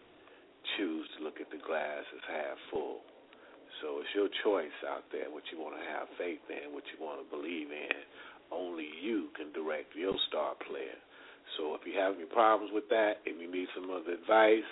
[0.76, 3.00] Choose to look at the glass as half full.
[3.80, 6.98] So it's your choice out there what you want to have faith in, what you
[6.98, 7.98] want to believe in.
[8.50, 10.96] Only you can direct your star player.
[11.56, 14.68] So if you have any problems with that and you need some other advice,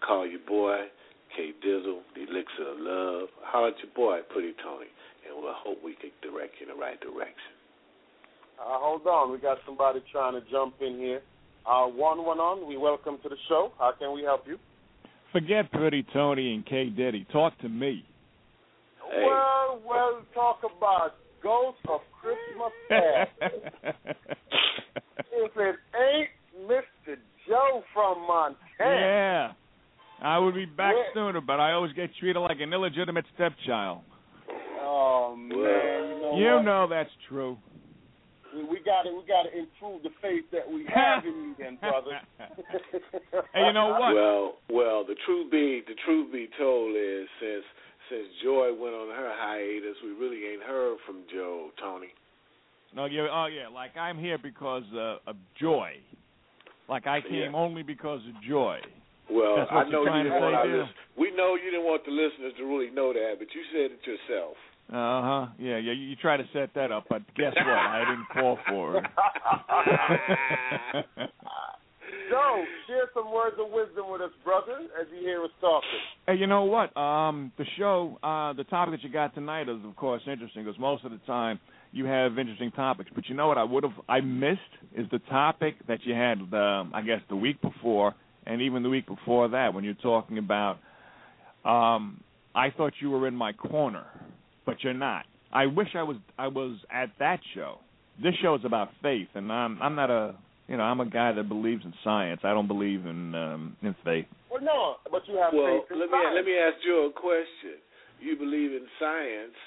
[0.00, 0.88] call your boy,
[1.36, 3.28] K Dizzle, the Elixir of Love.
[3.44, 4.90] Holler at your boy, Pretty Tony,
[5.24, 7.54] and we'll hope we can direct you in the right direction.
[8.58, 11.22] Uh, hold on, we got somebody trying to jump in here.
[11.64, 13.72] Uh, one one on, we welcome to the show.
[13.78, 14.58] How can we help you?
[15.32, 17.26] Forget Pretty Tony and K Diddy.
[17.32, 18.04] Talk to me.
[19.10, 19.24] Hey.
[19.26, 23.30] Well, well, talk about ghosts of Christmas Past.
[25.32, 26.30] if it ain't
[26.68, 27.16] Mr.
[27.48, 28.56] Joe from Montana.
[28.78, 29.52] Yeah.
[30.22, 31.14] I would be back Yeah.
[31.14, 34.00] sooner, but I always get treated like an illegitimate stepchild.
[34.82, 36.62] Oh man, you know You what?
[36.64, 37.56] know that's true.
[38.52, 41.76] we got to we got to improve the faith that we have in you, then,
[41.80, 42.18] brother.
[43.54, 44.14] hey, you know what?
[44.14, 47.64] Well, well, the truth be the truth be told is since
[48.10, 52.08] since Joy went on her hiatus, we really ain't heard from Joe, Tony.
[52.94, 55.92] No, you oh yeah, like I'm here because uh, of joy.
[56.88, 57.54] Like I came Yeah.
[57.54, 58.80] only because of joy.
[59.30, 62.64] Well, I know you didn't want our we know you didn't want the listeners to
[62.64, 64.56] really know that, but you said it yourself.
[64.92, 65.46] Uh huh.
[65.56, 65.92] Yeah, yeah.
[65.92, 67.68] You, you try to set that up, but guess what?
[67.68, 69.04] I didn't call for it.
[72.30, 75.88] Joe, share some words of wisdom with us, brother, as you hear us talking.
[76.28, 76.96] Hey, you know what?
[76.96, 80.78] Um, the show, uh, the topic that you got tonight is, of course, interesting because
[80.78, 81.58] most of the time
[81.90, 83.10] you have interesting topics.
[83.12, 83.58] But you know what?
[83.58, 84.60] I would have, I missed
[84.96, 88.14] is the topic that you had, um, I guess, the week before,
[88.46, 90.78] and even the week before that, when you're talking about.
[91.64, 92.22] Um,
[92.54, 94.06] I thought you were in my corner,
[94.64, 95.24] but you're not.
[95.52, 96.16] I wish I was.
[96.38, 97.78] I was at that show.
[98.22, 99.82] This show is about faith, and I'm.
[99.82, 100.36] I'm not a.
[100.70, 102.42] You know, I'm a guy that believes in science.
[102.44, 104.26] I don't believe in um, in faith.
[104.48, 106.34] Well, no, but you have Well, faith in let me science.
[106.36, 107.82] let me ask Joe a question.
[108.20, 109.58] You believe in science,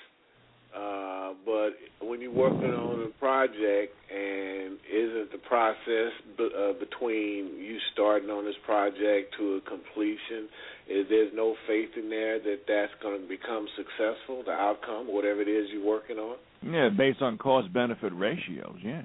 [0.74, 7.60] uh, but when you're working on a project and isn't the process b- uh, between
[7.60, 10.48] you starting on this project to a completion,
[10.88, 15.42] is there's no faith in there that that's going to become successful, the outcome, whatever
[15.42, 16.38] it is you're working on?
[16.64, 18.78] Yeah, based on cost benefit ratios.
[18.82, 19.02] Yeah.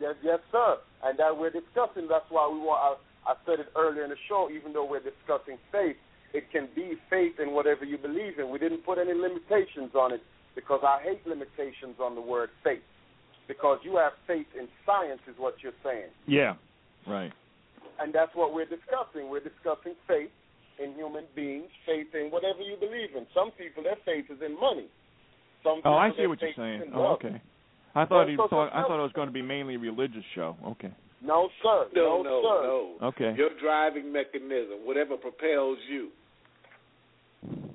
[0.00, 0.78] Yes, yes, sir.
[1.02, 2.06] And that we're discussing.
[2.08, 2.98] That's why we want.
[3.26, 4.48] I, I said it earlier in the show.
[4.52, 5.96] Even though we're discussing faith,
[6.32, 8.50] it can be faith in whatever you believe in.
[8.50, 10.22] We didn't put any limitations on it
[10.54, 12.82] because I hate limitations on the word faith.
[13.48, 16.54] Because you have faith in science, is what you're saying, Yeah.
[17.06, 17.32] Right.
[17.98, 19.28] and that's what we're discussing.
[19.28, 20.30] We're discussing faith
[20.78, 23.26] in human beings, faith in whatever you believe in.
[23.34, 24.86] Some people, their faith is in money.
[25.64, 26.82] Some people, Oh, I see what you're saying.
[26.86, 27.42] in Oh, okay.
[27.94, 28.70] I thought Well, he so- thought.
[28.72, 30.56] so- I thought it was going to be mainly a religious show.
[30.66, 30.90] Okay.
[31.20, 31.86] No, sir.
[31.94, 32.62] No, no, no, sir.
[32.66, 33.06] no.
[33.08, 33.34] Okay.
[33.36, 36.08] Your driving mechanism, whatever propels you.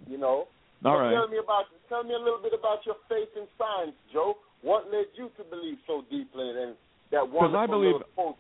[0.10, 0.48] You know.
[0.86, 1.14] All So right.
[1.14, 4.38] Tell me about tell me a little bit about your faith in science, Joe.
[4.62, 6.58] What led you to believe so deeply in?
[6.58, 6.76] And
[7.12, 8.36] that wonderful I believe- little quote.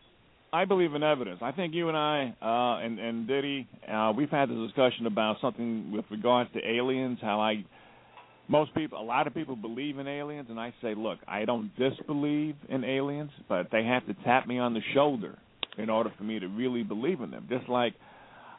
[0.53, 1.39] I believe in evidence.
[1.41, 5.37] I think you and I uh, and and Diddy, uh, we've had this discussion about
[5.41, 7.19] something with regards to aliens.
[7.21, 7.65] How I,
[8.47, 11.71] most people, a lot of people believe in aliens, and I say, look, I don't
[11.77, 15.37] disbelieve in aliens, but they have to tap me on the shoulder
[15.77, 17.47] in order for me to really believe in them.
[17.49, 17.93] Just like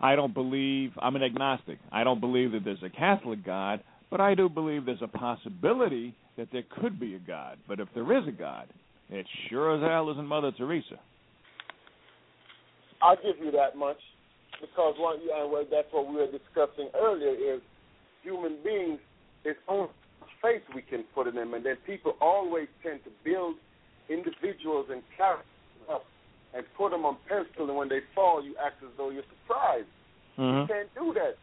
[0.00, 1.78] I don't believe I'm an agnostic.
[1.90, 6.14] I don't believe that there's a Catholic God, but I do believe there's a possibility
[6.36, 7.58] that there could be a God.
[7.66, 8.68] But if there is a God,
[9.10, 11.00] it sure as hell isn't Mother Teresa.
[13.02, 13.98] I'll give you that much
[14.60, 17.60] because one, and that's what we were discussing earlier is
[18.22, 18.98] human beings.
[19.48, 19.88] It's only
[20.42, 23.56] faith we can put in them, and then people always tend to build
[24.08, 25.46] individuals and characters
[25.90, 26.04] up
[26.54, 29.88] and put them on pedestal, and when they fall, you act as though you're surprised.
[30.38, 30.60] Mm-hmm.
[30.60, 31.36] You can't do that.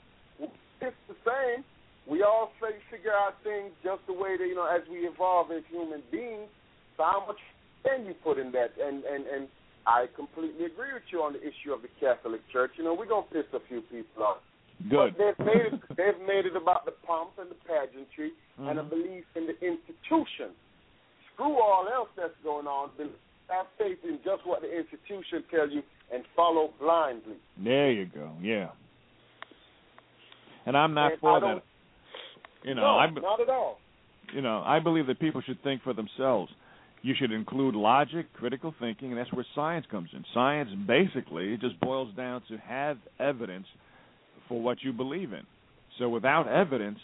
[0.82, 1.64] It's the same.
[2.08, 5.52] We all fi- figure out things just the way that you know as we evolve
[5.52, 6.50] as human beings.
[6.98, 7.42] So how much
[7.84, 8.74] can you put in that?
[8.82, 9.48] And and and
[9.88, 12.72] I completely agree with you on the issue of the Catholic Church.
[12.78, 14.38] You know we're gonna piss a few people off.
[14.90, 15.16] Good.
[15.18, 15.80] But they've made it.
[15.90, 18.90] They've made it about the pomp and the pageantry and a mm-hmm.
[18.90, 20.52] belief in the institution.
[21.34, 22.90] Screw all else that's going on.
[23.50, 25.82] Have faith in just what the institution tell you
[26.14, 27.36] and follow blindly.
[27.64, 28.32] There you go.
[28.42, 28.70] Yeah.
[30.66, 31.64] And I'm not And for that.
[32.64, 33.80] You know, no, I not at all.
[34.34, 36.52] you know, I believe that people should think for themselves.
[37.04, 40.26] You should include logic, critical thinking, and that's where science comes in.
[40.34, 43.68] Science basically just boils down to have evidence
[44.48, 45.44] for what you believe in.
[46.00, 47.00] So without evidence,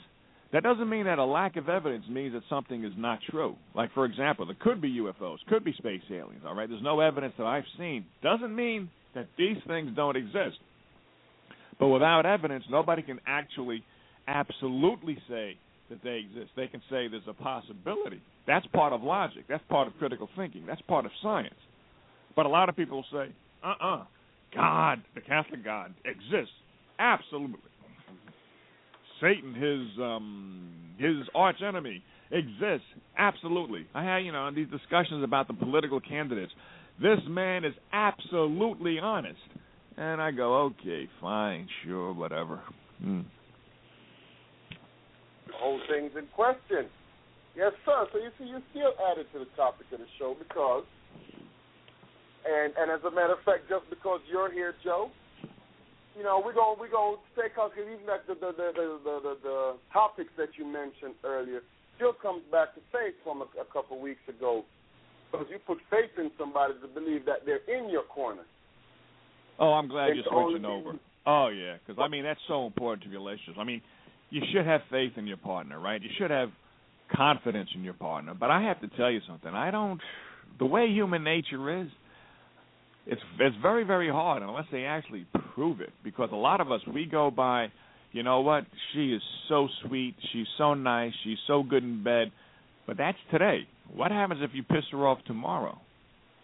[0.53, 3.55] that doesn't mean that a lack of evidence means that something is not true.
[3.73, 6.67] Like for example, there could be UFOs, could be space aliens, all right?
[6.67, 8.05] There's no evidence that I've seen.
[8.21, 10.57] Doesn't mean that these things don't exist.
[11.79, 13.83] But without evidence, nobody can actually
[14.27, 15.57] absolutely say
[15.89, 16.51] that they exist.
[16.55, 18.21] They can say there's a possibility.
[18.45, 19.45] That's part of logic.
[19.47, 20.65] That's part of critical thinking.
[20.65, 21.55] That's part of science.
[22.35, 23.31] But a lot of people say,
[23.63, 24.03] uh-uh,
[24.55, 26.53] God, the Catholic God exists.
[27.01, 27.57] Absolutely.
[29.19, 32.87] Satan, his um his arch enemy, exists.
[33.17, 33.87] Absolutely.
[33.95, 36.51] I had, you know, in these discussions about the political candidates.
[37.01, 39.39] This man is absolutely honest.
[39.97, 42.61] And I go, okay, fine, sure, whatever.
[43.01, 43.21] Hmm.
[45.47, 46.85] The whole thing's in question.
[47.55, 48.05] Yes, sir.
[48.13, 50.83] So you see, you still added to the topic of the show because,
[52.45, 55.11] and and as a matter of fact, just because you're here, Joe,
[56.17, 59.15] you know we're gonna we're gonna stay cause even like the the the the, the,
[59.23, 59.57] the, the
[59.93, 61.61] topics that you mentioned earlier
[61.95, 64.63] still comes back to faith from a, a couple weeks ago.
[65.31, 68.43] Because you put faith in somebody to believe that they're in your corner.
[69.59, 70.93] Oh, I'm glad It's you're switching over.
[71.25, 73.57] Oh yeah, because I mean that's so important to relationships.
[73.59, 73.81] I mean,
[74.29, 76.01] you should have faith in your partner, right?
[76.01, 76.49] You should have
[77.15, 78.33] confidence in your partner.
[78.33, 79.53] But I have to tell you something.
[79.53, 80.01] I don't.
[80.59, 81.87] The way human nature is,
[83.05, 85.91] it's it's very very hard unless they actually prove it.
[86.03, 87.67] Because a lot of us we go by,
[88.11, 88.65] you know what?
[88.93, 90.15] She is so sweet.
[90.33, 91.13] She's so nice.
[91.23, 92.31] She's so good in bed.
[92.87, 93.67] But that's today.
[93.93, 95.77] What happens if you piss her off tomorrow?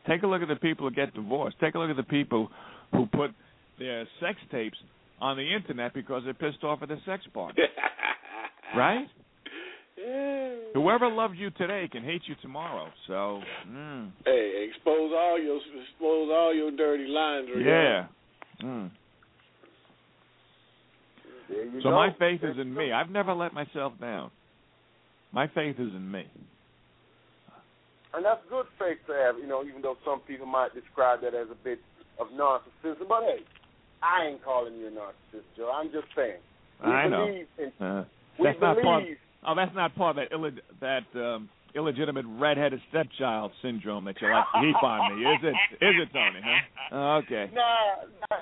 [0.07, 1.57] Take a look at the people who get divorced.
[1.59, 2.49] Take a look at the people
[2.91, 3.31] who put
[3.79, 4.77] their sex tapes
[5.19, 7.63] on the internet because they're pissed off at their sex partner.
[8.75, 9.07] right?
[10.73, 12.87] Whoever loved you today can hate you tomorrow.
[13.07, 17.65] So, mm, Hey, expose all your expose all your dirty laundry.
[17.65, 18.05] yeah.
[18.63, 18.91] Mm.
[21.81, 21.91] So go.
[21.91, 22.79] my faith There is in go.
[22.79, 22.91] me.
[22.91, 24.31] I've never let myself down.
[25.31, 26.25] My faith is in me.
[28.13, 31.35] And that's good faith to have, you know, even though some people might describe that
[31.35, 31.79] as a bit
[32.19, 33.07] of narcissism.
[33.07, 33.39] But hey,
[34.01, 35.71] I ain't calling you a narcissist, Joe.
[35.73, 36.39] I'm just saying.
[36.83, 37.25] We I know.
[37.25, 38.05] in Uh,
[38.39, 39.03] we that's not part.
[39.45, 44.29] Oh, that's not part of that illeg- that um, illegitimate redheaded stepchild syndrome that you
[44.29, 45.85] like to heap on me, is it?
[45.85, 46.41] Is it, Tony?
[46.43, 46.61] Huh?
[47.23, 47.51] Okay.
[47.53, 48.37] Nah, nah,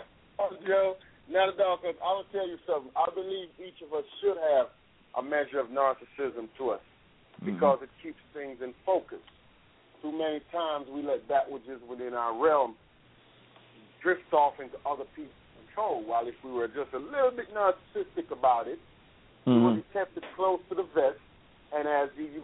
[0.65, 0.95] Joe,
[1.29, 1.77] not at all.
[1.81, 2.91] Because I will tell you something.
[2.95, 4.67] I believe each of us should have
[5.17, 6.81] a measure of narcissism to us
[7.35, 7.51] Mm-hmm.
[7.51, 9.19] because it keeps things in focus.
[10.01, 12.75] Too many times we let that which is within our realm
[14.01, 15.35] drift off into other people's
[15.67, 16.03] control.
[16.05, 18.79] While if we were just a little bit narcissistic about it,
[19.45, 19.63] we Mhm.
[19.65, 21.19] would be kept it close to the vest.
[21.73, 22.41] And as you,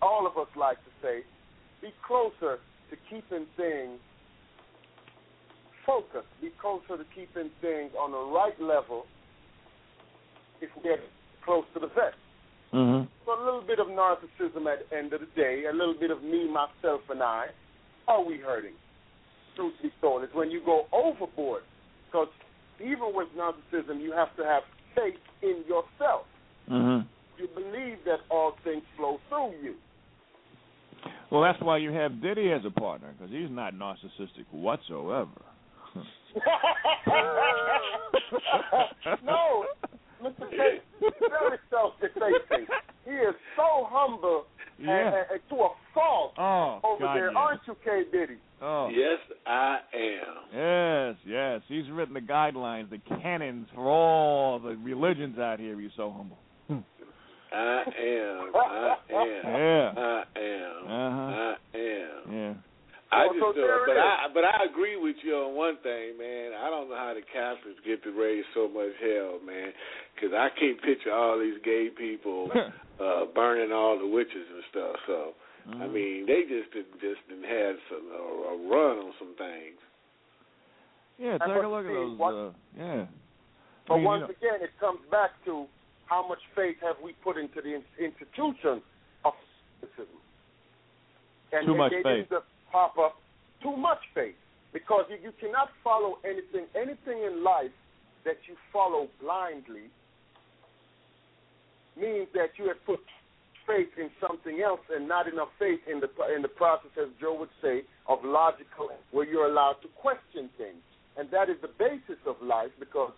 [0.00, 1.24] all of us like to say,
[1.80, 2.60] be closer
[2.90, 3.98] to keeping things
[5.90, 6.30] focused.
[6.40, 9.06] Be closer to keeping things on the right level
[10.62, 11.02] if we get
[11.44, 12.14] close to the vest.
[12.72, 13.08] Mhm.
[13.26, 16.12] So a little bit of narcissism at the end of the day, a little bit
[16.12, 17.50] of me, myself, and I.
[18.06, 18.74] Are we hurting?
[19.56, 21.64] Truth be told, it's when you go overboard.
[22.06, 22.28] Because
[22.78, 24.62] even with narcissism, you have to have
[24.94, 26.26] faith in yourself.
[26.68, 27.06] Mhm.
[27.38, 29.76] You believe that all things flow through you.
[31.30, 35.42] Well, that's why you have Diddy as a partner because he's not narcissistic whatsoever.
[39.24, 39.64] No,
[40.22, 40.50] Mr.
[40.50, 42.66] K, very self-defacing.
[43.04, 44.44] He is so humble
[44.78, 47.34] and, and, and to a fault Oh, over God, there, yes.
[47.36, 48.02] aren't you, K.
[48.12, 48.36] Diddy?
[48.62, 48.88] Oh.
[48.90, 50.36] Yes, I am.
[50.54, 51.60] Yes, yes.
[51.68, 55.78] He's written the guidelines, the canons for all the religions out here.
[55.80, 56.38] He's so humble.
[57.52, 58.52] I am.
[58.54, 59.44] I am.
[59.44, 59.92] Yeah.
[59.96, 60.86] I am.
[60.86, 61.54] Uh-huh.
[61.74, 62.32] I am.
[62.32, 62.54] Yeah.
[63.12, 66.52] I just so don't, but I but I agree with you on one thing, man.
[66.54, 69.72] I don't know how the Catholics get to raise so much hell, man,
[70.14, 72.50] because I can't picture all these gay people
[73.02, 74.94] uh burning all the witches and stuff.
[75.06, 75.18] So
[75.74, 75.92] I Mhm.
[75.92, 76.70] mean, they just
[77.02, 79.78] just done had some a, a run on some things.
[81.18, 82.16] Yeah, take but a look at see, those.
[82.18, 83.06] what- Uh, yeah.
[83.88, 85.66] But I mean, you once know- again, it comes back to
[86.06, 88.80] how much faith have we put into the institution
[89.24, 89.34] of
[89.82, 90.16] Catholicism.
[91.52, 92.28] And Too they- much they faith.
[92.28, 93.16] didn't just pop up
[93.62, 94.34] too much faith
[94.72, 97.74] because you, you cannot follow anything anything in life
[98.24, 99.88] that you follow blindly
[101.96, 103.00] means that you have put
[103.66, 107.36] faith in something else and not enough faith in the in the process, as Joe
[107.38, 110.82] would say, of logical, where you're allowed to question things,
[111.16, 113.12] and that is the basis of life because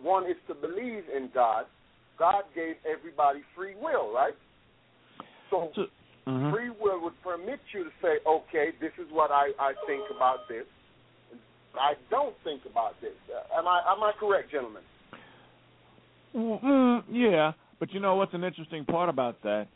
[0.00, 1.64] one is to believe in God.
[2.18, 4.34] God gave everybody free will, right?
[5.50, 5.86] So So-
[6.28, 6.52] mhm.
[6.52, 10.48] free will would permit you to say, okay, this is what I, I think about
[10.48, 10.64] this.
[11.74, 13.12] I don't think about this.
[13.28, 14.82] Uh, am I am I correct, gentlemen?
[16.34, 19.68] Mm, mm, yeah, but you know what's an interesting part about that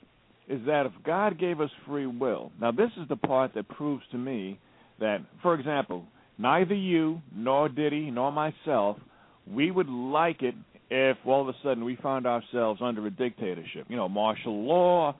[0.48, 4.03] is that if God gave us free will, now this is the part that proves
[4.11, 4.59] to me
[5.00, 6.05] that, for example,
[6.38, 8.98] neither you nor Diddy nor myself,
[9.46, 10.55] we would like it
[10.90, 13.86] if all of a sudden we found ourselves under a dictatorship.
[13.88, 15.14] You know, martial law.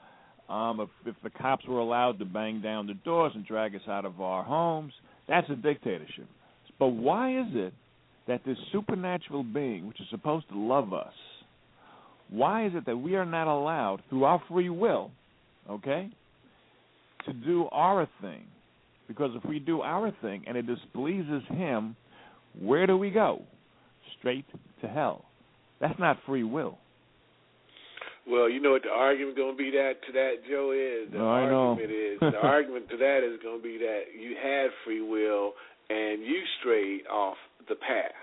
[0.49, 3.83] Um, if, if the cops were allowed to bang down the doors and drag us
[3.89, 4.93] out of our homes,
[5.29, 6.27] that's a dictatorship.
[6.79, 7.73] But why is it
[8.27, 11.13] that this supernatural being, which is supposed to love us,
[12.29, 15.11] why is it that we are not allowed, through our free will,
[15.71, 16.11] okay,
[17.27, 18.43] to do our thing?
[19.07, 21.95] Because if we do our thing and it displeases Him,
[22.61, 23.43] where do we go?
[24.19, 24.47] Straight
[24.81, 25.25] to hell.
[25.81, 26.79] That's not free will.
[28.29, 31.11] Well, you know what the argument going to be that to that Joe is.
[31.11, 31.75] The No, I know.
[31.75, 35.55] argument is the argument to that is going to be that you had free will
[35.91, 37.37] and you strayed off
[37.69, 38.15] the path,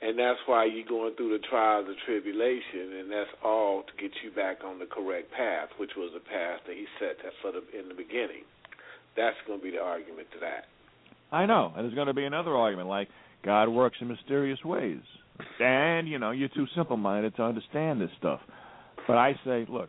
[0.00, 4.10] and that's why you're going through the trials of tribulation, and that's all to get
[4.24, 7.52] you back on the correct path, which was the path that He set that for
[7.52, 8.44] the in the beginning.
[9.16, 10.64] That's going to be the argument to that.
[11.30, 13.08] I know, and there's going to be another argument like
[13.44, 15.00] God works in mysterious ways,
[15.60, 18.40] and you know you're too simple-minded to understand this stuff.
[19.06, 19.88] But I say, look,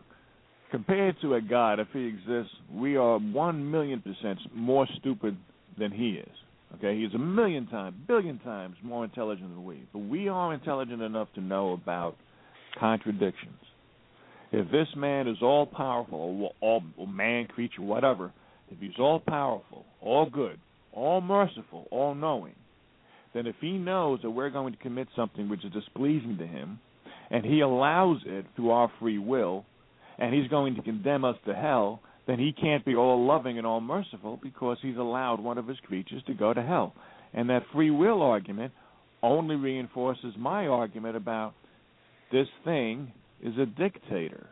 [0.72, 5.38] compared to a God, if He exists, we are one million percent more stupid
[5.78, 6.30] than He is.
[6.76, 9.88] Okay, He's a million times, billion times more intelligent than we.
[9.94, 12.16] But we are intelligent enough to know about
[12.80, 13.60] contradictions.
[14.52, 18.32] If this man is all powerful, or all man, creature, whatever,
[18.70, 20.60] if he's all powerful, all good,
[20.92, 22.54] all merciful, all knowing,
[23.34, 26.80] then if he knows that we're going to commit something which is displeasing to him,
[27.34, 29.66] and he allows it through our free will,
[30.20, 33.66] and he's going to condemn us to hell, then he can't be all loving and
[33.66, 36.94] all merciful because he's allowed one of his creatures to go to hell.
[37.34, 38.72] And that free will argument
[39.24, 41.56] only reinforces my argument about
[42.32, 43.12] this thing
[43.44, 44.46] is a dictator.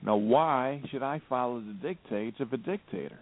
[0.00, 3.18] Now, why should I follow the dictates of a dictator?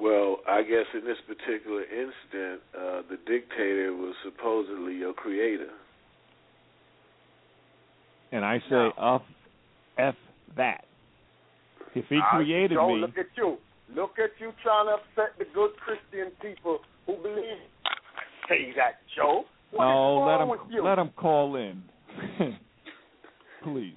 [0.00, 5.70] Well, I guess in this particular incident, uh, the dictator was supposedly your creator.
[8.36, 8.92] And I say, No.
[9.16, 9.22] F,
[9.96, 10.14] F
[10.58, 10.84] that.
[11.94, 13.56] If he created Joe, me, look at you.
[13.94, 17.64] Look at you trying to upset the good Christian people who believe.
[18.46, 19.44] Say that, Joe.
[19.70, 20.84] What oh, let him with you?
[20.84, 21.82] let him call in,
[23.64, 23.94] please.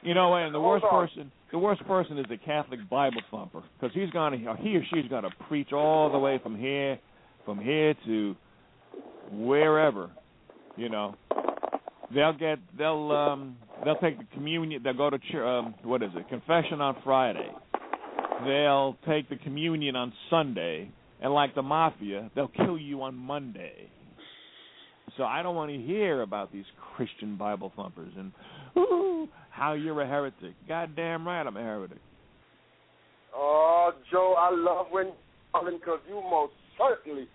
[0.00, 1.06] You know, and the Hold worst on.
[1.06, 5.10] person, the worst person is the Catholic Bible thumper, because he's gonna, he or she's
[5.10, 6.98] gonna preach all the way from here,
[7.44, 8.34] from here to
[9.30, 10.10] wherever,
[10.78, 11.14] you know.
[12.14, 14.82] They'll get, they'll, um, they'll take the communion.
[14.82, 15.46] They'll go to church.
[15.46, 16.28] Um, what is it?
[16.28, 17.48] Confession on Friday.
[18.44, 20.90] They'll take the communion on Sunday,
[21.20, 23.88] and like the mafia, they'll kill you on Monday.
[25.16, 26.64] So I don't want to hear about these
[26.96, 28.32] Christian Bible thumpers and
[28.76, 30.54] ooh, how you're a heretic.
[30.66, 31.98] Goddamn right, I'm a heretic.
[33.34, 35.12] Oh, Joe, I love when
[35.52, 37.26] because you most certainly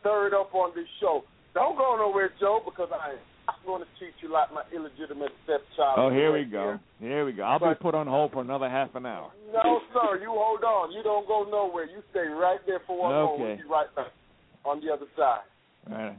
[0.00, 1.24] stirred up on this show.
[1.54, 3.14] Don't go nowhere, Joe, because I
[3.48, 5.98] am going to treat you like my illegitimate stepchild.
[5.98, 6.78] Oh, here we go.
[7.00, 7.10] here.
[7.10, 7.42] Here we go.
[7.42, 9.30] I'll be put on hold for another half an hour.
[9.52, 10.92] No, sir, you hold on.
[10.92, 11.84] You don't go nowhere.
[11.84, 13.34] You stay right there for one moment.
[13.34, 13.48] Okay.
[13.48, 14.12] We'll be right back
[14.64, 15.44] on the other side.
[15.90, 16.18] All right.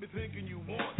[0.00, 0.97] Me thinking you want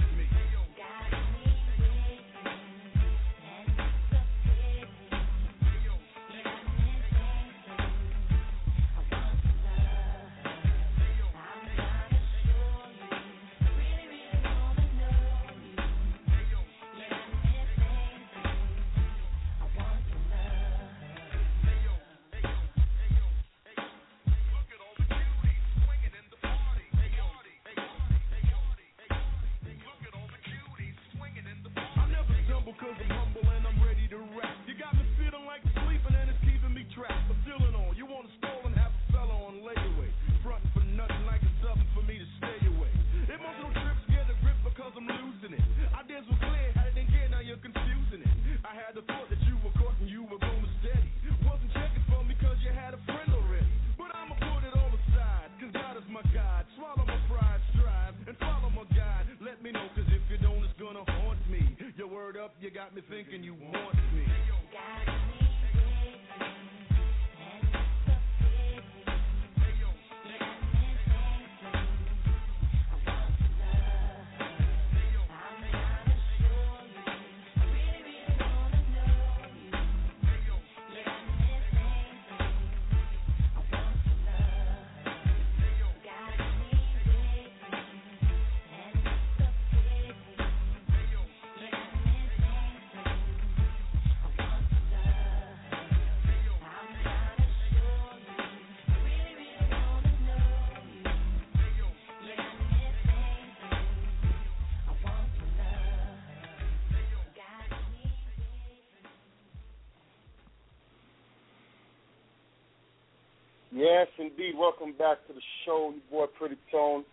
[114.58, 115.94] Welcome back to the show.
[116.10, 117.04] Your boy Pretty Tone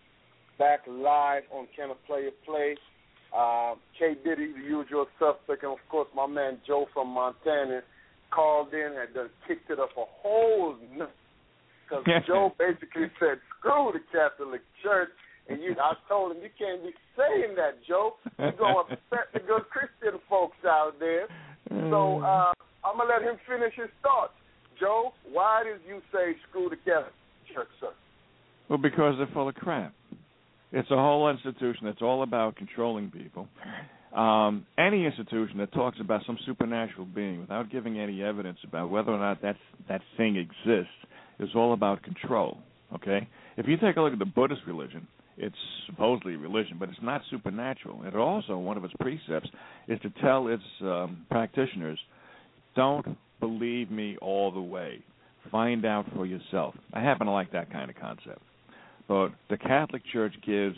[0.58, 2.74] back live on Can a Play.
[3.30, 7.82] Uh, K Diddy, the usual suspect, and of course my man Joe from Montana
[8.34, 14.02] called in and done kicked it up a whole because Joe basically said, "Screw the
[14.10, 15.10] Catholic Church."
[15.48, 18.16] And you, I told him you can't be saying that, Joe.
[18.40, 21.28] You're gonna upset the good Christian folks out there.
[21.70, 22.50] So uh,
[22.82, 24.34] I'm gonna let him finish his thoughts.
[24.80, 27.14] Joe, why did you say screw the Catholic
[27.56, 27.88] Church, sir?
[28.68, 29.94] Well, because they're full of crap.
[30.72, 33.48] It's a whole institution that's all about controlling people.
[34.14, 39.10] Um, any institution that talks about some supernatural being without giving any evidence about whether
[39.10, 39.56] or not that
[39.88, 40.92] that thing exists
[41.38, 42.58] is all about control.
[42.94, 43.26] Okay,
[43.56, 46.98] if you take a look at the Buddhist religion, it's supposedly a religion, but it's
[47.02, 48.02] not supernatural.
[48.04, 49.48] It also one of its precepts
[49.88, 51.98] is to tell its um, practitioners,
[52.74, 55.02] don't believe me all the way.
[55.50, 56.74] Find out for yourself.
[56.92, 58.42] I happen to like that kind of concept.
[59.08, 60.76] But the Catholic Church gives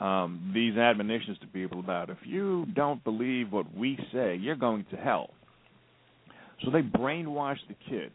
[0.00, 4.86] um, these admonitions to people about if you don't believe what we say, you're going
[4.90, 5.30] to hell.
[6.64, 8.14] So they brainwash the kids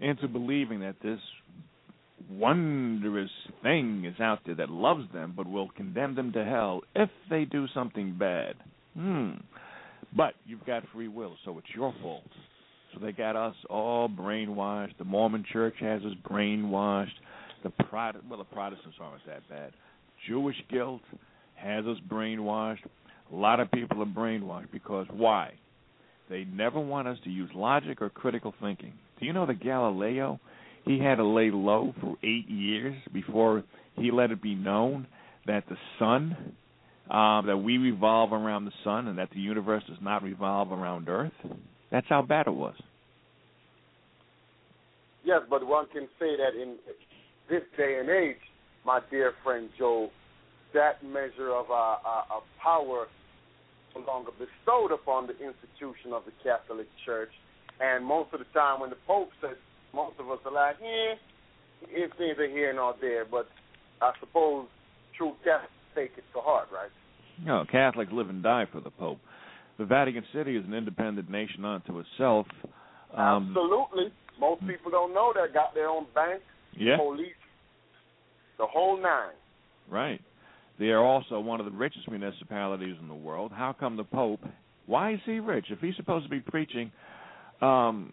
[0.00, 1.20] into believing that this
[2.30, 3.30] wondrous
[3.62, 7.44] thing is out there that loves them but will condemn them to hell if they
[7.44, 8.54] do something bad.
[8.94, 9.32] Hmm.
[10.16, 12.24] But you've got free will, so it's your fault.
[12.96, 14.96] So they got us all brainwashed.
[14.98, 17.08] The Mormon Church has us brainwashed.
[17.62, 19.72] The Prot- well, the Protestants aren't that bad.
[20.26, 21.02] Jewish guilt
[21.56, 22.84] has us brainwashed.
[23.32, 25.52] A lot of people are brainwashed because why?
[26.30, 28.92] They never want us to use logic or critical thinking.
[29.20, 30.40] Do you know that Galileo,
[30.84, 33.62] he had to lay low for eight years before
[33.94, 35.06] he let it be known
[35.46, 36.54] that the sun,
[37.10, 41.08] um, that we revolve around the sun and that the universe does not revolve around
[41.08, 41.32] Earth?
[41.96, 42.74] That's how bad it was.
[45.24, 46.76] Yes, but one can say that in
[47.48, 48.36] this day and age,
[48.84, 50.10] my dear friend Joe,
[50.74, 53.06] that measure of uh, uh, of power
[53.94, 57.30] no longer bestowed upon the institution of the Catholic Church.
[57.80, 59.56] And most of the time, when the Pope says,
[59.94, 61.14] most of us are like, yeah,
[61.88, 63.24] it's neither here nor there.
[63.24, 63.48] But
[64.02, 64.66] I suppose
[65.16, 66.90] true Catholics take it to heart, right?
[67.42, 69.18] No, Catholics live and die for the Pope.
[69.78, 72.46] The Vatican City is an independent nation unto itself.
[73.14, 74.12] Um, Absolutely.
[74.40, 75.52] Most people don't know that.
[75.54, 76.96] Got their own bank, Yeah.
[76.96, 77.34] police,
[78.58, 79.32] the whole nine.
[79.88, 80.20] Right.
[80.78, 83.52] They are also one of the richest municipalities in the world.
[83.54, 84.40] How come the Pope?
[84.86, 85.66] Why is he rich?
[85.70, 86.92] If he's supposed to be preaching
[87.62, 88.12] um,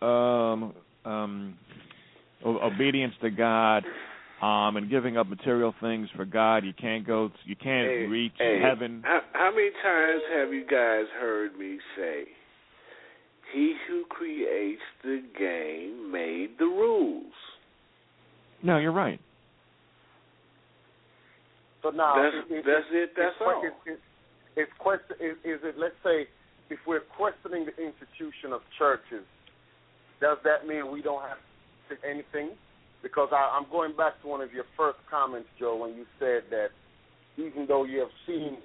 [0.00, 1.58] um, um,
[2.44, 3.84] obedience to God
[4.42, 7.30] um, and giving up material things for God, you can't go.
[7.44, 9.02] You can't Hey, reach hey, heaven.
[9.04, 12.24] How, how many times have you guys heard me say,
[13.52, 17.32] "He who creates the game made the rules"?
[18.62, 19.20] No, you're right.
[21.82, 23.62] So now, That's- it- it- that's it, that's it's, all.
[23.64, 24.02] It's, it's,
[24.56, 25.16] it's question.
[25.20, 25.76] Is, is it?
[25.78, 26.26] Let's say,
[26.68, 29.24] if we're questioning the institution of churches,
[30.20, 31.38] does that mean we don't have
[31.88, 32.50] to anything?
[33.02, 36.42] Because I, I'm going back to one of your first comments, Joe, when you said
[36.50, 36.68] that
[37.36, 38.58] even though you have seen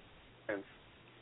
[0.49, 0.67] evidence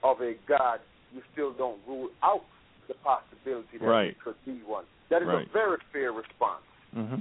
[0.03, 0.80] of a God,
[1.14, 2.41] you still don't rule out
[2.88, 4.18] the possibility that Right.
[4.24, 4.86] could be one.
[5.09, 5.47] That is Right.
[5.47, 7.16] a very fair response hmm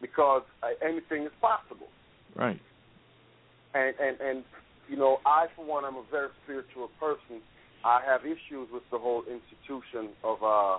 [0.00, 1.88] because uh, anything is possible.
[2.34, 2.60] Right.
[3.74, 4.44] and and and
[4.88, 7.40] you know, I for one, I'm a very spiritual person.
[7.84, 10.42] I have issues with the whole institution of.
[10.42, 10.78] uh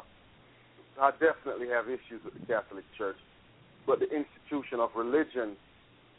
[1.02, 3.18] I definitely have issues with the Catholic Church,
[3.86, 5.56] but the institution of religion,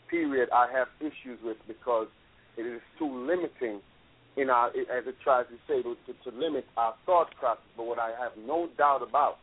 [0.08, 2.08] period, I have issues with because
[2.56, 3.80] it is too limiting
[4.36, 5.96] in our, as it tries to say, to,
[6.30, 7.64] to, limit our thought process.
[7.76, 9.38] But what I have no doubt about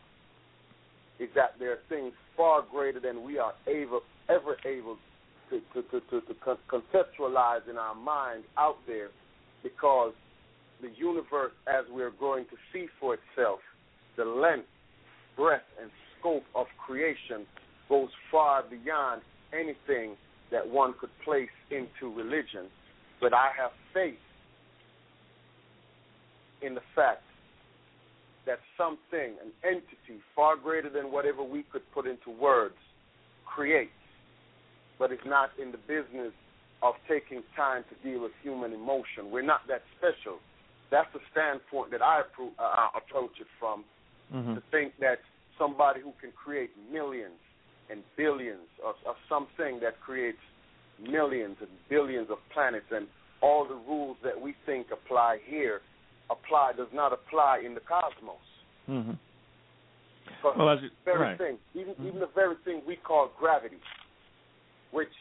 [1.19, 4.97] is that there are things far greater than we are able, ever able
[5.49, 9.09] to, to, to, to, to conceptualize in our mind out there
[9.63, 10.13] because
[10.81, 13.59] the universe, as we're going to see for itself,
[14.17, 14.67] the length,
[15.35, 17.45] breadth, and scope of creation
[17.89, 19.21] goes far beyond
[19.53, 20.15] anything
[20.51, 22.67] that one could place into religion.
[23.21, 24.15] But I have faith
[26.61, 27.23] in the fact
[28.45, 32.75] that something, an entity far greater than whatever we could put into words,
[33.45, 33.91] creates,
[34.99, 36.33] but is not in the business
[36.81, 39.31] of taking time to deal with human emotion.
[39.31, 40.39] We're not that special.
[40.91, 43.85] That's the standpoint that I appro- uh, approach it from.
[44.33, 44.55] Mm-hmm.
[44.55, 45.19] To think that
[45.57, 47.39] somebody who can create millions
[47.93, 50.41] and billions of, of something that creates
[50.99, 53.07] millions and billions of planets and
[53.41, 55.79] all the rules that we think apply here
[56.31, 58.47] apply does not apply in the cosmos.
[58.89, 59.11] Mm-hmm.
[60.25, 61.37] Because Well, as the very right.
[61.37, 62.07] thing, even Mhm.
[62.07, 63.79] even the very thing we call gravity,
[64.91, 65.13] which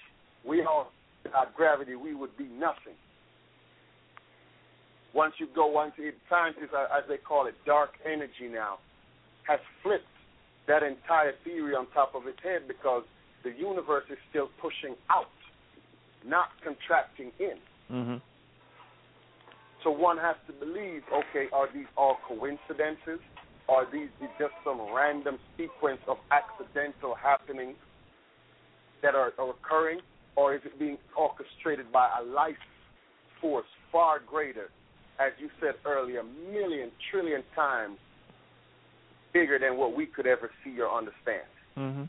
[0.44, 0.90] we all
[1.24, 2.96] without gravity we would be nothing.
[5.12, 8.78] Once you go onto it, scientists, as they call it, dark energy now,
[9.46, 10.08] has flipped
[10.68, 13.02] that entire theory on top of its head because
[13.44, 15.26] the universe is still pushing out,
[16.24, 17.58] not contracting in.
[17.90, 18.16] Mm-hmm.
[19.82, 23.18] So one has to believe, okay, are these all coincidences?
[23.68, 24.08] Are these
[24.38, 27.76] just some random sequence of accidental happenings
[29.02, 29.98] that are, are occurring?
[30.36, 32.56] Or is it being orchestrated by a life
[33.40, 34.70] force far greater,
[35.18, 37.98] as you said earlier, a million, trillion times
[39.32, 41.48] bigger than what we could ever see or understand?
[41.78, 42.04] Mm-hmm.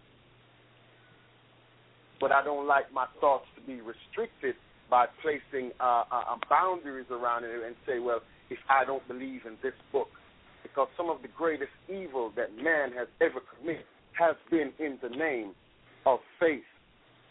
[2.20, 4.56] but I don't like my thoughts to be restricted
[4.90, 8.20] by placing uh, uh, boundaries around it and say, well,
[8.50, 10.10] if I don't believe in this book,
[10.62, 13.86] because some of the greatest evil that man has ever committed
[14.20, 15.54] has been in the name
[16.06, 16.64] of faith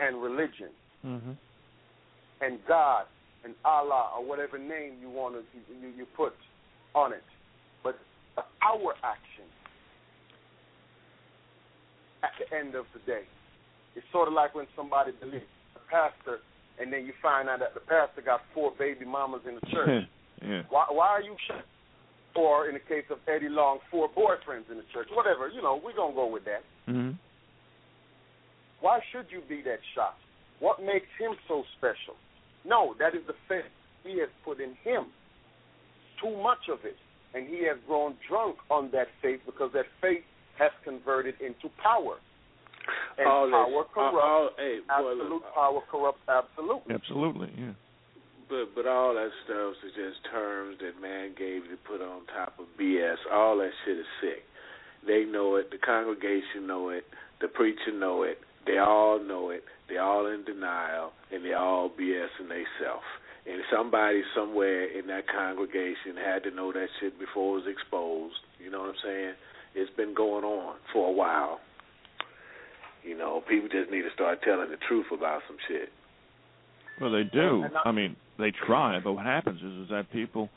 [0.01, 0.71] and religion
[1.05, 1.33] Mm-hmm.
[2.43, 3.07] and God
[3.45, 6.33] and Allah or whatever name you want to you, you put
[6.95, 7.25] on it.
[7.83, 7.99] But
[8.63, 9.51] our actions
[12.23, 13.23] at the end of the day,
[13.95, 15.45] it's sort of like when somebody believes
[15.77, 16.39] a pastor,
[16.81, 20.09] and then you find out that the pastor got four baby mamas in the church.
[20.43, 20.63] yeah.
[20.71, 21.69] Why, why are you shocked?
[22.35, 25.09] Or in the case of Eddie Long, four boyfriends in the church.
[25.13, 26.65] Whatever, you know, we're gonna go with that.
[26.89, 27.13] Mm-hmm.
[28.81, 30.21] Why should you be that shocked?
[30.61, 32.17] What makes him so special?
[32.65, 33.71] No, that is the faith
[34.05, 35.07] he has put in him.
[36.23, 36.97] Too much of it.
[37.35, 40.25] And he has grown drunk on that faith because that faith
[40.59, 42.17] has converted into power.
[43.19, 44.17] And All that- uh, uh, power corrupts.
[44.17, 46.95] all- all- hey, boy, absolute look, power corrupts absolutely.
[46.95, 47.73] Absolutely, yeah.
[48.49, 52.27] But but all that stuff is just terms that man gave you to put on
[52.27, 53.19] top of BS.
[53.31, 54.45] All that shit is sick.
[55.07, 55.71] They know it.
[55.71, 57.07] The congregation know it.
[57.41, 58.41] The preacher know it.
[58.67, 59.65] They all know it.
[59.89, 63.03] They all in denial, and they all BSing they self.
[63.47, 68.39] And somebody somewhere in that congregation had to know that shit before it was exposed.
[68.63, 69.35] You know what I'm saying?
[69.75, 71.61] It's been going on for a while.
[73.05, 75.89] You know, people just need to start telling the truth about some shit.
[77.01, 77.65] Well, they do.
[77.85, 80.51] I- I mean, they try, but what happens is, is that people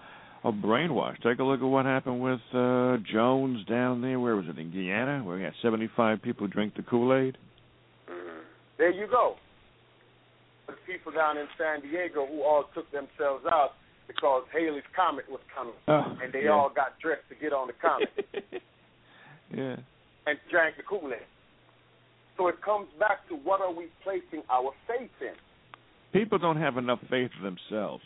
[0.43, 1.21] are brainwashed.
[1.23, 4.19] Take a look at what happened with uh Jones down there.
[4.19, 7.37] Where was it in Guyana, where he had 75 people drink the Kool-Aid?
[8.07, 8.39] hmm
[8.77, 9.35] There you go.
[10.67, 13.71] The people down in San Diego who all took themselves out
[14.07, 16.51] because Halley's Comet was coming, Oh, and they yeah.
[16.51, 18.09] all got dressed to get on the comet
[19.55, 19.75] yeah.
[20.27, 21.19] and drank the Kool-Aid.
[22.37, 25.33] So it comes back to what are we placing our faith in?
[26.11, 28.03] People don't have enough faith in themselves.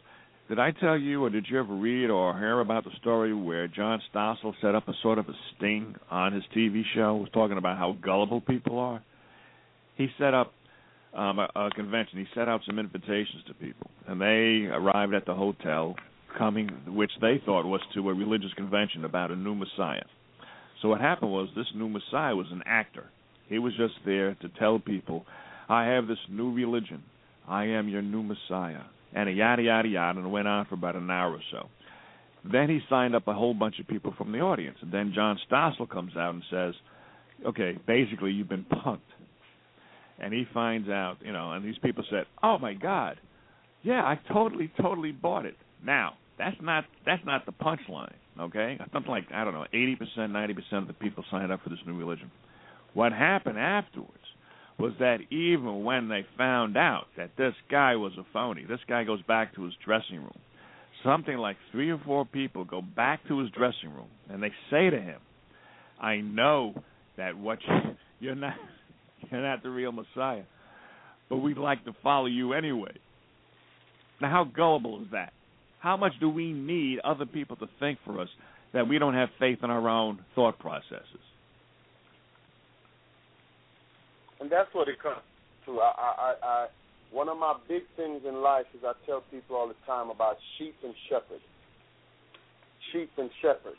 [0.47, 3.67] Did I tell you, or did you ever read or hear about the story where
[3.67, 7.57] John Stossel set up a sort of a sting on his TV show, was talking
[7.57, 9.03] about how gullible people are?
[9.95, 10.53] He set up
[11.13, 12.17] um, a, a convention.
[12.17, 15.95] He set out some invitations to people, and they arrived at the hotel,
[16.35, 20.05] coming, which they thought was to a religious convention about a new Messiah.
[20.81, 23.09] So what happened was this new Messiah was an actor.
[23.47, 25.25] He was just there to tell people,
[25.67, 27.03] "I have this new religion.
[27.47, 30.95] I am your new Messiah," and yada yada yada, and it went on for about
[30.95, 31.69] an hour or so.
[32.43, 35.37] Then he signed up a whole bunch of people from the audience, and then John
[35.49, 36.75] Stossel comes out and says,
[37.45, 38.99] "Okay, basically you've been punked."
[40.19, 43.17] And he finds out, you know, and these people said, "Oh my God,
[43.83, 45.55] Yeah, I totally, totally bought it.
[45.85, 48.77] Now, that's not that's not the punchline, okay?
[48.93, 51.69] Something like I don't know, eighty percent, ninety percent of the people signed up for
[51.69, 52.31] this new religion.
[52.93, 54.13] What happened afterwards
[54.77, 59.03] was that even when they found out that this guy was a phony, this guy
[59.03, 60.39] goes back to his dressing room.
[61.03, 64.89] Something like three or four people go back to his dressing room and they say
[64.89, 65.19] to him,
[66.01, 66.73] "I know
[67.17, 68.55] that what you, you're not
[69.31, 70.43] you're not the real Messiah,
[71.29, 72.93] but we'd like to follow you anyway."
[74.21, 75.31] Now, how gullible is that?
[75.79, 78.29] How much do we need other people to think for us
[78.73, 81.23] that we don't have faith in our own thought processes?
[84.39, 85.21] And that's what it comes
[85.65, 85.79] to.
[85.79, 86.67] I, I, I,
[87.11, 90.37] one of my big things in life is I tell people all the time about
[90.57, 91.43] sheep and shepherds.
[92.93, 93.77] Sheep and shepherds.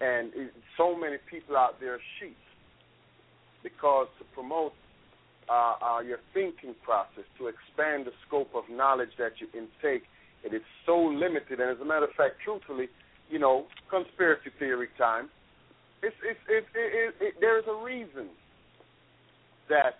[0.00, 0.32] And
[0.76, 2.36] so many people out there are sheep
[3.62, 4.72] because to promote
[5.48, 10.02] uh, uh, your thinking process, to expand the scope of knowledge that you intake,
[10.44, 11.60] it is so limited.
[11.60, 12.88] And as a matter of fact, truthfully,
[13.30, 15.28] you know, conspiracy theory time.
[16.02, 18.28] It's, it's, it, it, it, there's a reason
[19.70, 19.96] that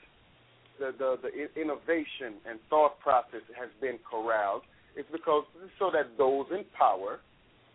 [0.79, 4.63] the, the, the innovation and thought process has been corralled.
[4.97, 5.45] It's because
[5.79, 7.21] so that those in power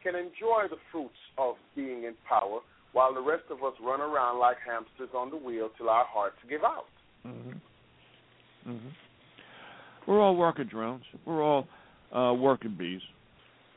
[0.04, 2.60] can enjoy the fruits of being in power
[2.94, 6.38] while the rest of us run around like hamsters on the wheel till our hearts
[6.50, 6.86] give out.
[7.26, 8.72] Mm-hmm.
[8.72, 8.90] Mm-hmm.
[10.08, 11.04] We're all working drones.
[11.26, 11.68] We're all
[12.16, 13.02] uh, working bees.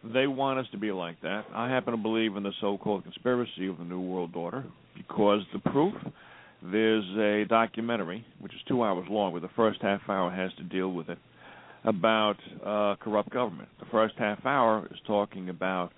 [0.05, 1.45] They want us to be like that.
[1.55, 4.65] I happen to believe in the so-called conspiracy of the New World Order
[4.97, 5.95] because the proof.
[6.65, 10.63] There's a documentary which is two hours long, where the first half hour has to
[10.65, 11.19] deal with it
[11.85, 13.69] about uh, corrupt government.
[13.81, 15.91] The first half hour is talking about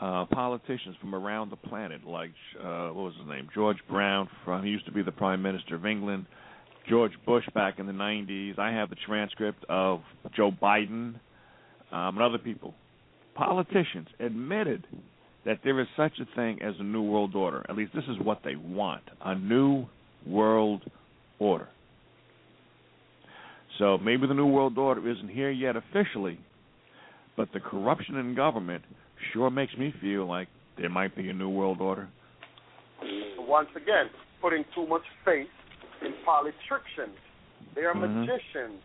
[0.00, 4.28] uh, politicians from around the planet, like uh, what was his name, George Brown.
[4.44, 6.26] From he used to be the Prime Minister of England.
[6.88, 8.58] George Bush back in the 90s.
[8.58, 10.00] I have the transcript of
[10.36, 11.14] Joe Biden
[11.92, 12.74] um, and other people.
[13.34, 14.86] Politicians admitted
[15.44, 17.64] that there is such a thing as a new world order.
[17.68, 19.86] At least this is what they want a new
[20.26, 20.82] world
[21.38, 21.68] order.
[23.78, 26.38] So maybe the new world order isn't here yet officially,
[27.36, 28.84] but the corruption in government
[29.32, 32.08] sure makes me feel like there might be a new world order.
[33.38, 34.06] Once again,
[34.40, 35.48] putting too much faith
[36.04, 37.18] in politicians.
[37.74, 38.26] They are Mhm.
[38.26, 38.82] magicians,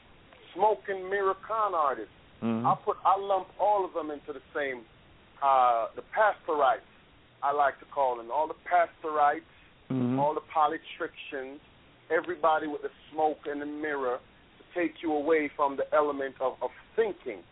[0.53, 2.13] smoke and mirror con artists.
[2.41, 2.65] Mhm.
[2.65, 4.85] I put I lump all of them into the same
[5.41, 6.85] uh the pastorites,
[7.43, 8.31] I like to call them.
[8.31, 9.45] All the pastorites,
[9.89, 10.19] Mhm.
[10.19, 11.59] all the politicians,
[12.09, 14.19] everybody with the smoke and the mirror
[14.57, 17.43] to take you away from the element of, of thinking.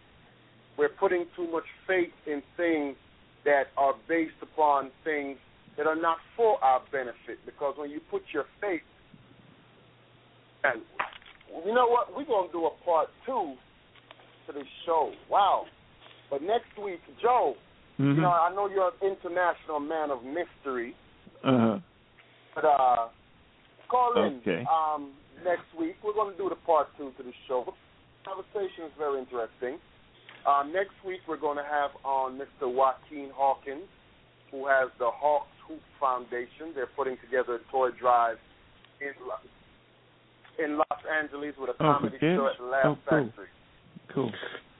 [0.78, 2.96] We're putting too much faith in things
[3.44, 5.40] that are based upon things
[5.76, 7.44] that are not for our benefit.
[7.46, 8.84] Because when you put your faith,
[10.64, 10.82] and
[11.66, 13.58] you know what, we're gonna do a part two
[14.48, 15.12] to this show.
[15.30, 15.66] Wow!
[16.30, 17.56] But next week, Joe,
[18.00, 18.16] Mhm.
[18.16, 20.96] you know I know you're an international man of mystery.
[21.44, 21.80] Uh-huh.
[22.56, 23.08] But uh,
[23.90, 24.66] call in Okay.
[24.66, 25.96] um, next week.
[26.04, 27.64] We're going to do the part two to the show.
[27.64, 27.74] The
[28.30, 29.80] conversation is very interesting.
[30.46, 32.72] Uh, next week, we're going to have on Mr.
[32.72, 33.88] Joaquin Hawkins,
[34.52, 36.74] who has the Hawks Hoop Foundation.
[36.74, 38.38] They're putting together a toy drive
[39.02, 39.14] in
[40.64, 42.36] in Los Angeles with a Oh, comedy kids?
[42.36, 43.26] show at the Laugh Oh, cool.
[43.28, 43.48] Factory.
[44.14, 44.32] Cool.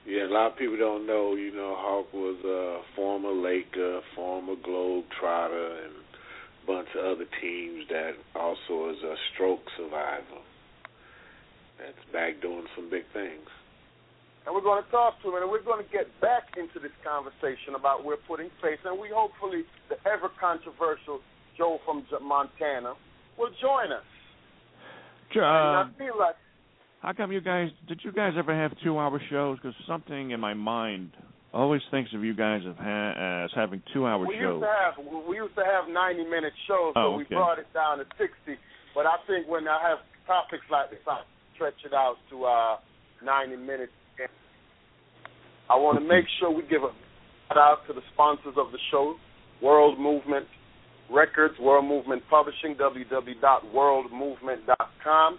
[0.06, 1.34] Yeah, a lot of people don't know.
[1.34, 7.84] You know, Hawk was a former Laker, former Globetrotter, and a bunch of other teams
[7.90, 10.40] that also is a stroke survivor.
[11.78, 13.46] That's back doing some big things.
[14.46, 16.94] And we're going to talk to him, and we're going to get back into this
[17.04, 21.20] conversation about we're putting faith, and we hopefully the ever controversial
[21.58, 22.94] Joe from Montana
[23.36, 24.08] will join us.
[25.36, 26.40] Sure, uh, and I feel like
[27.00, 29.58] how come you guys did you guys ever have two hour shows?
[29.58, 31.10] Because something in my mind
[31.52, 34.60] always thinks of you guys as, ha- as having two hour we shows.
[34.60, 34.94] used to have
[35.28, 38.58] we used to have ninety minute shows, Oh, so we brought it down to sixty.
[38.94, 41.22] But I think when I have topics like this, I
[41.54, 42.76] stretch it out to uh
[43.24, 43.92] ninety minutes.
[45.70, 46.88] I want to make sure we give a
[47.48, 49.16] shout out to the sponsors of the show,
[49.62, 50.46] World Movement
[51.10, 55.38] Records, World Movement Publishing, www.worldmovement.com.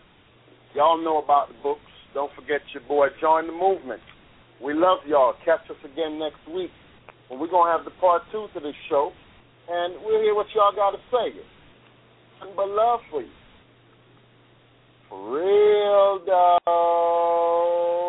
[0.75, 1.81] Y'all know about the books.
[2.13, 3.07] Don't forget your boy.
[3.21, 4.01] Join the movement.
[4.63, 5.33] We love y'all.
[5.45, 6.71] Catch us again next week.
[7.29, 9.11] And we're going to have the part two to this show.
[9.69, 11.39] And we'll hear what y'all got to say.
[12.39, 13.29] Nothing but love for you.
[15.09, 18.08] For real, though.